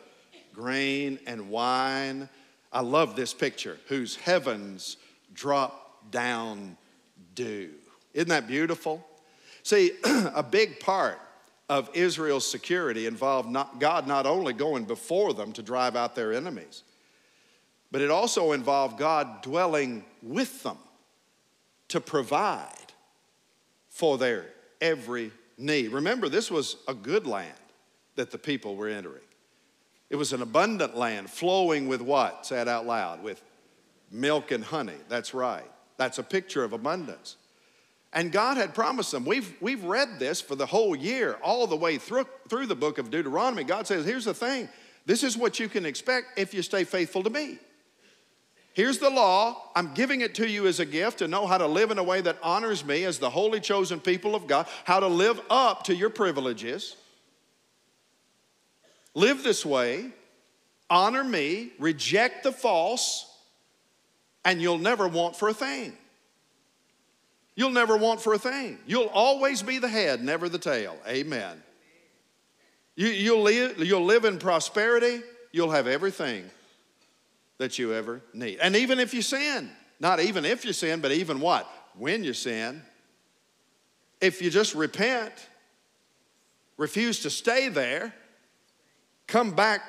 grain 0.55 1.19
and 1.27 1.51
wine. 1.51 2.29
I 2.73 2.81
love 2.81 3.17
this 3.17 3.35
picture, 3.35 3.79
whose 3.89 4.17
heavens 4.17 4.97
drop 5.35 6.11
down 6.11 6.77
dew. 7.35 7.71
Isn't 8.15 8.29
that 8.29 8.47
beautiful? 8.47 9.05
See, 9.63 9.93
a 10.05 10.43
big 10.43 10.81
part 10.81 11.19
of 11.71 11.89
Israel's 11.95 12.51
security 12.51 13.07
involved 13.07 13.49
not, 13.49 13.79
God 13.79 14.09
not 14.09 14.27
only 14.27 14.53
going 14.53 14.87
before 14.87 15.33
them 15.33 15.53
to 15.53 15.63
drive 15.63 15.95
out 15.95 16.17
their 16.17 16.33
enemies, 16.33 16.83
but 17.93 18.01
it 18.01 18.11
also 18.11 18.51
involved 18.51 18.99
God 18.99 19.41
dwelling 19.41 20.05
with 20.21 20.65
them 20.65 20.79
to 21.89 22.01
provide 22.01 22.75
for 23.89 24.19
their 24.19 24.47
every 24.81 25.31
need. 25.57 25.93
Remember, 25.93 26.29
this 26.29 26.51
was 26.51 26.77
a 26.89 26.95
good 26.95 27.25
land 27.25 27.55
that 28.17 28.33
the 28.33 28.39
people 28.39 28.75
were 28.75 28.89
entering. 28.89 29.23
It 30.11 30.17
was 30.17 30.33
an 30.33 30.43
abundant 30.43 30.97
land 30.97 31.31
flowing 31.31 31.87
with 31.87 32.01
what? 32.01 32.47
Say 32.47 32.61
it 32.61 32.67
out 32.67 32.85
loud 32.85 33.23
with 33.23 33.41
milk 34.11 34.51
and 34.51 34.65
honey. 34.65 34.99
That's 35.09 35.35
right. 35.35 35.71
That's 35.99 36.19
a 36.19 36.25
picture 36.25 36.65
of 36.65 36.73
abundance. 36.73 37.37
And 38.13 38.33
God 38.33 38.57
had 38.57 38.75
promised 38.75 39.13
them. 39.13 39.25
We've, 39.25 39.55
we've 39.61 39.85
read 39.85 40.19
this 40.19 40.41
for 40.41 40.57
the 40.57 40.67
whole 40.67 40.97
year, 40.97 41.39
all 41.43 41.67
the 41.67 41.77
way 41.77 41.97
through, 41.97 42.27
through 42.49 42.67
the 42.67 42.75
book 42.75 42.99
of 42.99 43.11
Deuteronomy. 43.11 43.63
God 43.63 43.87
says, 43.87 44.05
here's 44.05 44.25
the 44.25 44.35
thing 44.35 44.69
this 45.07 45.23
is 45.23 45.37
what 45.37 45.59
you 45.59 45.69
can 45.69 45.87
expect 45.87 46.39
if 46.39 46.53
you 46.53 46.63
stay 46.63 46.85
faithful 46.85 47.23
to 47.23 47.31
me. 47.31 47.59
Here's 48.73 48.99
the 48.99 49.11
law. 49.11 49.71
I'm 49.75 49.95
giving 49.95 50.21
it 50.21 50.37
to 50.37 50.49
you 50.49 50.67
as 50.67 50.79
a 50.79 50.87
gift 50.87 51.19
to 51.19 51.29
know 51.29 51.47
how 51.47 51.59
to 51.59 51.67
live 51.67 51.91
in 51.91 51.99
a 51.99 52.05
way 52.05 52.21
that 52.21 52.39
honors 52.43 52.85
me 52.85 53.05
as 53.05 53.19
the 53.19 53.31
holy 53.31 53.61
chosen 53.61 54.01
people 54.01 54.35
of 54.35 54.47
God, 54.47 54.67
how 54.85 55.01
to 55.01 55.09
live 55.09 55.41
up 55.51 55.85
to 55.85 55.95
your 55.95 56.11
privileges. 56.11 56.97
Live 59.15 59.43
this 59.43 59.67
way, 59.67 60.11
honor 60.89 61.25
me, 61.25 61.73
reject 61.81 62.45
the 62.45 62.53
false, 62.53 63.27
and 64.45 64.63
you'll 64.63 64.79
never 64.79 65.09
want 65.09 65.35
for 65.35 65.49
a 65.49 65.55
thing. 65.55 65.93
You'll 67.57 67.71
never 67.71 67.97
want 67.97 68.21
for 68.21 68.33
a 68.33 68.39
thing. 68.39 68.79
You'll 68.87 69.11
always 69.13 69.63
be 69.63 69.79
the 69.79 69.89
head, 69.89 70.23
never 70.23 70.49
the 70.49 70.59
tail. 70.59 70.97
Amen. 71.07 71.63
You, 72.97 73.35
will 73.35 73.43
live, 73.43 73.79
you'll 73.79 74.05
live 74.05 74.25
in 74.25 74.39
prosperity, 74.39 75.23
you'll 75.53 75.71
have 75.71 75.87
everything 75.87 76.45
that 77.59 77.79
you 77.79 77.95
ever 77.95 78.21
need. 78.35 78.59
And 78.61 78.77
even 78.77 78.99
if 78.99 79.15
you 79.15 79.23
sin, 79.23 79.71
not 79.99 80.21
even 80.21 80.45
if 80.45 80.65
you 80.65 80.73
sin, 80.73 81.01
but 81.01 81.13
even 81.13 81.41
what? 81.41 81.71
When 81.95 82.25
you 82.25 82.33
sin, 82.33 82.83
if 84.21 84.43
you 84.43 84.51
just 84.51 84.75
repent, 84.75 85.33
refuse 86.77 87.21
to 87.21 87.31
stay 87.31 87.69
there, 87.69 88.15
come 89.27 89.53
back 89.53 89.83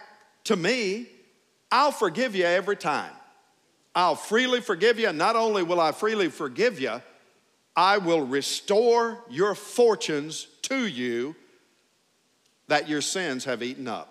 to 0.46 0.56
me, 0.56 1.08
I'll 1.72 1.92
forgive 1.92 2.36
you 2.36 2.46
every 2.46 2.78
time. 2.78 3.12
I'll 3.94 4.16
freely 4.16 4.62
forgive 4.62 5.00
you. 5.00 5.12
Not 5.12 5.36
only 5.36 5.64
will 5.64 5.82
I 5.82 5.92
freely 5.92 6.30
forgive 6.30 6.80
you, 6.80 7.02
I 7.76 7.98
will 7.98 8.22
restore 8.22 9.24
your 9.30 9.56
fortunes 9.56 10.48
to 10.64 10.86
you 10.86 11.36
that 12.68 12.90
your 12.90 13.02
sins 13.02 13.46
have 13.46 13.64
eaten 13.64 13.88
up. 13.88 14.08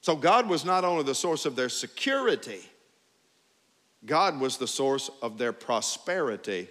So, 0.00 0.16
God 0.16 0.48
was 0.48 0.64
not 0.64 0.84
only 0.84 1.04
the 1.04 1.14
source 1.14 1.46
of 1.46 1.56
their 1.56 1.68
security, 1.68 2.60
God 4.04 4.40
was 4.40 4.56
the 4.56 4.66
source 4.66 5.10
of 5.22 5.38
their 5.38 5.52
prosperity 5.52 6.68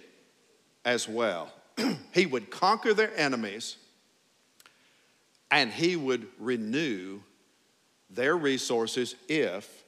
as 0.84 1.08
well. 1.08 1.52
he 2.12 2.26
would 2.26 2.50
conquer 2.50 2.92
their 2.92 3.16
enemies 3.16 3.76
and 5.52 5.70
He 5.70 5.94
would 5.94 6.26
renew 6.38 7.20
their 8.10 8.36
resources 8.36 9.14
if 9.28 9.84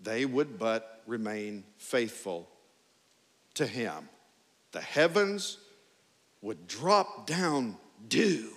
they 0.00 0.24
would 0.24 0.58
but 0.58 1.02
remain 1.06 1.62
faithful 1.76 2.48
to 3.54 3.66
Him 3.66 4.08
the 4.72 4.80
heavens 4.80 5.58
would 6.42 6.66
drop 6.66 7.26
down 7.26 7.76
dew 8.08 8.50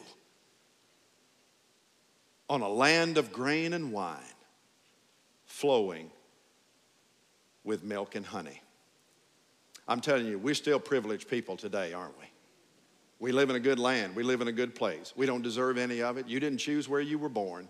on 2.49 2.61
a 2.61 2.69
land 2.69 3.17
of 3.17 3.31
grain 3.31 3.73
and 3.73 3.91
wine 3.91 4.19
flowing 5.45 6.09
with 7.63 7.83
milk 7.83 8.15
and 8.15 8.25
honey. 8.25 8.61
I'm 9.87 10.01
telling 10.01 10.25
you, 10.25 10.37
we're 10.37 10.53
still 10.53 10.79
privileged 10.79 11.29
people 11.29 11.57
today, 11.57 11.93
aren't 11.93 12.17
we? 12.19 12.25
We 13.19 13.31
live 13.31 13.49
in 13.49 13.55
a 13.55 13.59
good 13.59 13.79
land. 13.79 14.15
We 14.15 14.23
live 14.23 14.41
in 14.41 14.47
a 14.47 14.53
good 14.53 14.75
place. 14.75 15.13
We 15.15 15.25
don't 15.25 15.41
deserve 15.41 15.77
any 15.77 16.01
of 16.01 16.17
it. 16.17 16.27
You 16.27 16.39
didn't 16.39 16.59
choose 16.59 16.89
where 16.89 17.01
you 17.01 17.17
were 17.17 17.29
born. 17.29 17.69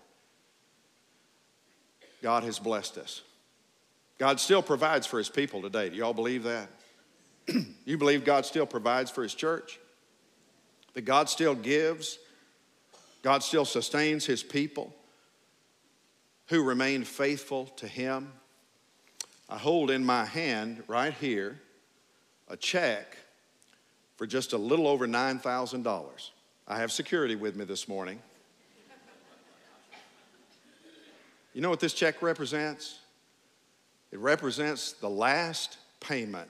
God 2.22 2.44
has 2.44 2.58
blessed 2.58 2.98
us. 2.98 3.22
God 4.18 4.40
still 4.40 4.62
provides 4.62 5.06
for 5.06 5.18
his 5.18 5.30
people 5.30 5.62
today. 5.62 5.90
Do 5.90 5.96
y'all 5.96 6.14
believe 6.14 6.44
that? 6.44 6.70
you 7.86 7.98
believe 7.98 8.26
God 8.26 8.46
still 8.46 8.66
provides 8.66 9.12
for 9.12 9.24
His 9.24 9.34
church? 9.34 9.80
That 10.94 11.02
God 11.02 11.30
still 11.30 11.56
gives? 11.56 12.20
God 13.22 13.44
still 13.44 13.66
sustains 13.66 14.26
His 14.26 14.44
people 14.44 14.94
who 16.48 16.64
remain 16.64 17.04
faithful 17.04 17.66
to 17.78 17.88
Him? 17.88 18.32
I 19.50 19.58
hold 19.58 19.92
in 19.92 20.06
my 20.06 20.26
hand 20.26 20.84
right 20.88 21.14
here 21.14 21.60
a 22.48 22.58
check 22.58 23.18
for 24.16 24.28
just 24.28 24.54
a 24.54 24.58
little 24.58 24.88
over 24.88 25.08
$9,000. 25.08 26.30
I 26.68 26.78
have 26.78 26.92
security 26.92 27.36
with 27.36 27.56
me 27.56 27.66
this 27.66 27.88
morning. 27.88 28.20
You 31.54 31.62
know 31.62 31.70
what 31.70 31.80
this 31.80 31.94
check 31.94 32.22
represents? 32.22 33.00
It 34.12 34.20
represents 34.20 34.94
the 34.94 35.10
last 35.10 35.78
payment 36.00 36.50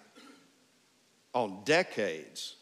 on 1.34 1.60
decades 1.66 2.56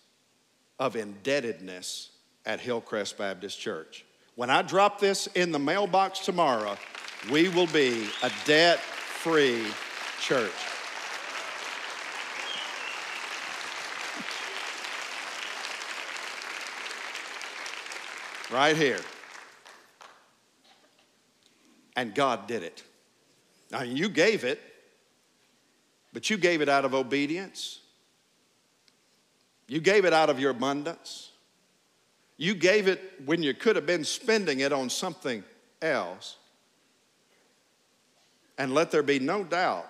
of 0.79 0.95
indebtedness 0.95 2.11
at 2.45 2.59
Hillcrest 2.59 3.17
Baptist 3.17 3.59
Church. 3.59 4.05
When 4.35 4.49
I 4.49 4.61
drop 4.61 4.99
this 4.99 5.27
in 5.27 5.51
the 5.51 5.59
mailbox 5.59 6.19
tomorrow, 6.19 6.77
we 7.29 7.49
will 7.49 7.67
be 7.67 8.07
a 8.23 8.31
debt 8.45 8.79
free 8.79 9.65
church. 10.21 10.51
Right 18.51 18.75
here. 18.75 18.99
And 21.95 22.15
God 22.15 22.47
did 22.47 22.63
it. 22.63 22.83
Now, 23.69 23.83
you 23.83 24.09
gave 24.09 24.43
it, 24.43 24.59
but 26.11 26.29
you 26.29 26.37
gave 26.37 26.61
it 26.61 26.67
out 26.67 26.83
of 26.83 26.93
obedience. 26.93 27.80
You 29.71 29.79
gave 29.79 30.03
it 30.03 30.11
out 30.11 30.29
of 30.29 30.37
your 30.37 30.51
abundance. 30.51 31.31
You 32.35 32.55
gave 32.55 32.89
it 32.89 32.99
when 33.23 33.41
you 33.41 33.53
could 33.53 33.77
have 33.77 33.85
been 33.85 34.03
spending 34.03 34.59
it 34.59 34.73
on 34.73 34.89
something 34.89 35.45
else. 35.81 36.35
And 38.57 38.73
let 38.73 38.91
there 38.91 39.01
be 39.01 39.17
no 39.17 39.45
doubt 39.45 39.87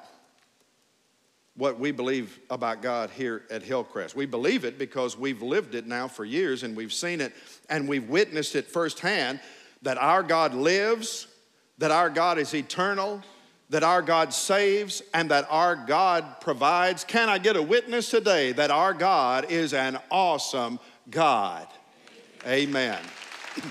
what 1.55 1.79
we 1.79 1.89
believe 1.89 2.37
about 2.51 2.83
God 2.83 3.09
here 3.09 3.41
at 3.49 3.63
Hillcrest. 3.63 4.15
We 4.15 4.27
believe 4.27 4.65
it 4.65 4.77
because 4.77 5.17
we've 5.17 5.41
lived 5.41 5.73
it 5.73 5.87
now 5.87 6.07
for 6.07 6.25
years 6.25 6.61
and 6.61 6.77
we've 6.77 6.93
seen 6.93 7.19
it 7.19 7.33
and 7.67 7.89
we've 7.89 8.07
witnessed 8.07 8.55
it 8.55 8.67
firsthand 8.67 9.39
that 9.81 9.97
our 9.97 10.21
God 10.21 10.53
lives, 10.53 11.25
that 11.79 11.89
our 11.89 12.11
God 12.11 12.37
is 12.37 12.53
eternal, 12.53 13.23
that 13.71 13.83
our 13.83 14.01
God 14.01 14.33
saves, 14.33 15.01
and 15.13 15.31
that 15.31 15.47
our 15.49 15.77
God 15.77 16.41
provides. 16.41 17.05
Can 17.05 17.29
I 17.29 17.37
get 17.37 17.55
a 17.55 17.61
witness 17.61 18.09
today 18.09 18.51
that 18.51 18.69
our 18.69 18.93
God 18.93 19.49
is 19.49 19.73
an 19.73 19.97
awesome 20.11 20.77
God? 21.09 21.65
Amen. 22.45 22.99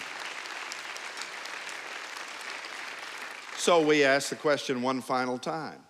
so 3.58 3.82
we 3.86 4.02
ask 4.02 4.30
the 4.30 4.36
question 4.36 4.80
one 4.80 5.02
final 5.02 5.36
time 5.36 5.80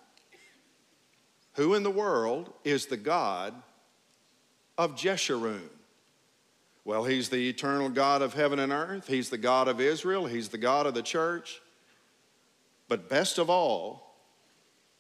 who 1.54 1.74
in 1.74 1.84
the 1.84 1.90
world 1.90 2.52
is 2.64 2.86
the 2.86 2.96
God 2.96 3.54
of 4.76 4.96
Jeshurun? 4.96 5.68
Well, 6.84 7.04
he's 7.04 7.28
the 7.28 7.48
eternal 7.48 7.90
God 7.90 8.22
of 8.22 8.34
heaven 8.34 8.58
and 8.58 8.72
earth. 8.72 9.06
He's 9.06 9.30
the 9.30 9.38
God 9.38 9.68
of 9.68 9.80
Israel. 9.80 10.26
He's 10.26 10.48
the 10.48 10.58
God 10.58 10.86
of 10.86 10.94
the 10.94 11.02
church. 11.02 11.60
But 12.90 13.08
best 13.08 13.38
of 13.38 13.48
all, 13.48 14.16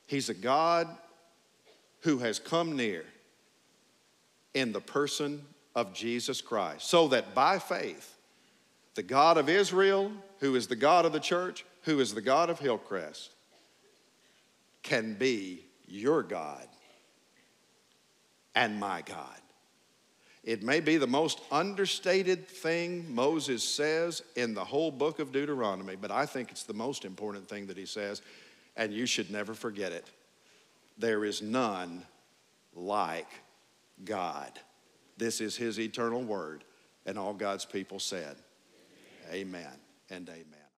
he's 0.06 0.28
a 0.28 0.34
God 0.34 0.86
who 2.02 2.18
has 2.18 2.38
come 2.38 2.76
near 2.76 3.04
in 4.54 4.72
the 4.72 4.80
person 4.80 5.44
of 5.74 5.92
Jesus 5.92 6.40
Christ, 6.40 6.88
so 6.88 7.08
that 7.08 7.34
by 7.34 7.58
faith, 7.58 8.16
the 8.94 9.02
God 9.02 9.38
of 9.38 9.48
Israel, 9.48 10.12
who 10.38 10.54
is 10.54 10.68
the 10.68 10.76
God 10.76 11.04
of 11.04 11.12
the 11.12 11.18
church, 11.18 11.64
who 11.82 11.98
is 11.98 12.14
the 12.14 12.20
God 12.20 12.48
of 12.48 12.60
Hillcrest, 12.60 13.32
can 14.84 15.14
be 15.14 15.64
your 15.88 16.22
God 16.22 16.68
and 18.54 18.78
my 18.78 19.02
God. 19.02 19.40
It 20.42 20.62
may 20.62 20.80
be 20.80 20.96
the 20.96 21.06
most 21.06 21.40
understated 21.50 22.48
thing 22.48 23.14
Moses 23.14 23.62
says 23.62 24.22
in 24.36 24.54
the 24.54 24.64
whole 24.64 24.90
book 24.90 25.18
of 25.18 25.32
Deuteronomy, 25.32 25.96
but 25.96 26.10
I 26.10 26.24
think 26.24 26.50
it's 26.50 26.62
the 26.62 26.72
most 26.72 27.04
important 27.04 27.48
thing 27.48 27.66
that 27.66 27.76
he 27.76 27.84
says, 27.84 28.22
and 28.76 28.92
you 28.92 29.04
should 29.04 29.30
never 29.30 29.52
forget 29.52 29.92
it. 29.92 30.08
There 30.96 31.24
is 31.24 31.42
none 31.42 32.04
like 32.74 33.28
God. 34.04 34.52
This 35.18 35.42
is 35.42 35.56
his 35.56 35.78
eternal 35.78 36.22
word, 36.22 36.64
and 37.04 37.18
all 37.18 37.34
God's 37.34 37.66
people 37.66 37.98
said, 37.98 38.36
Amen, 39.30 39.54
amen 39.54 39.78
and 40.08 40.28
amen. 40.28 40.59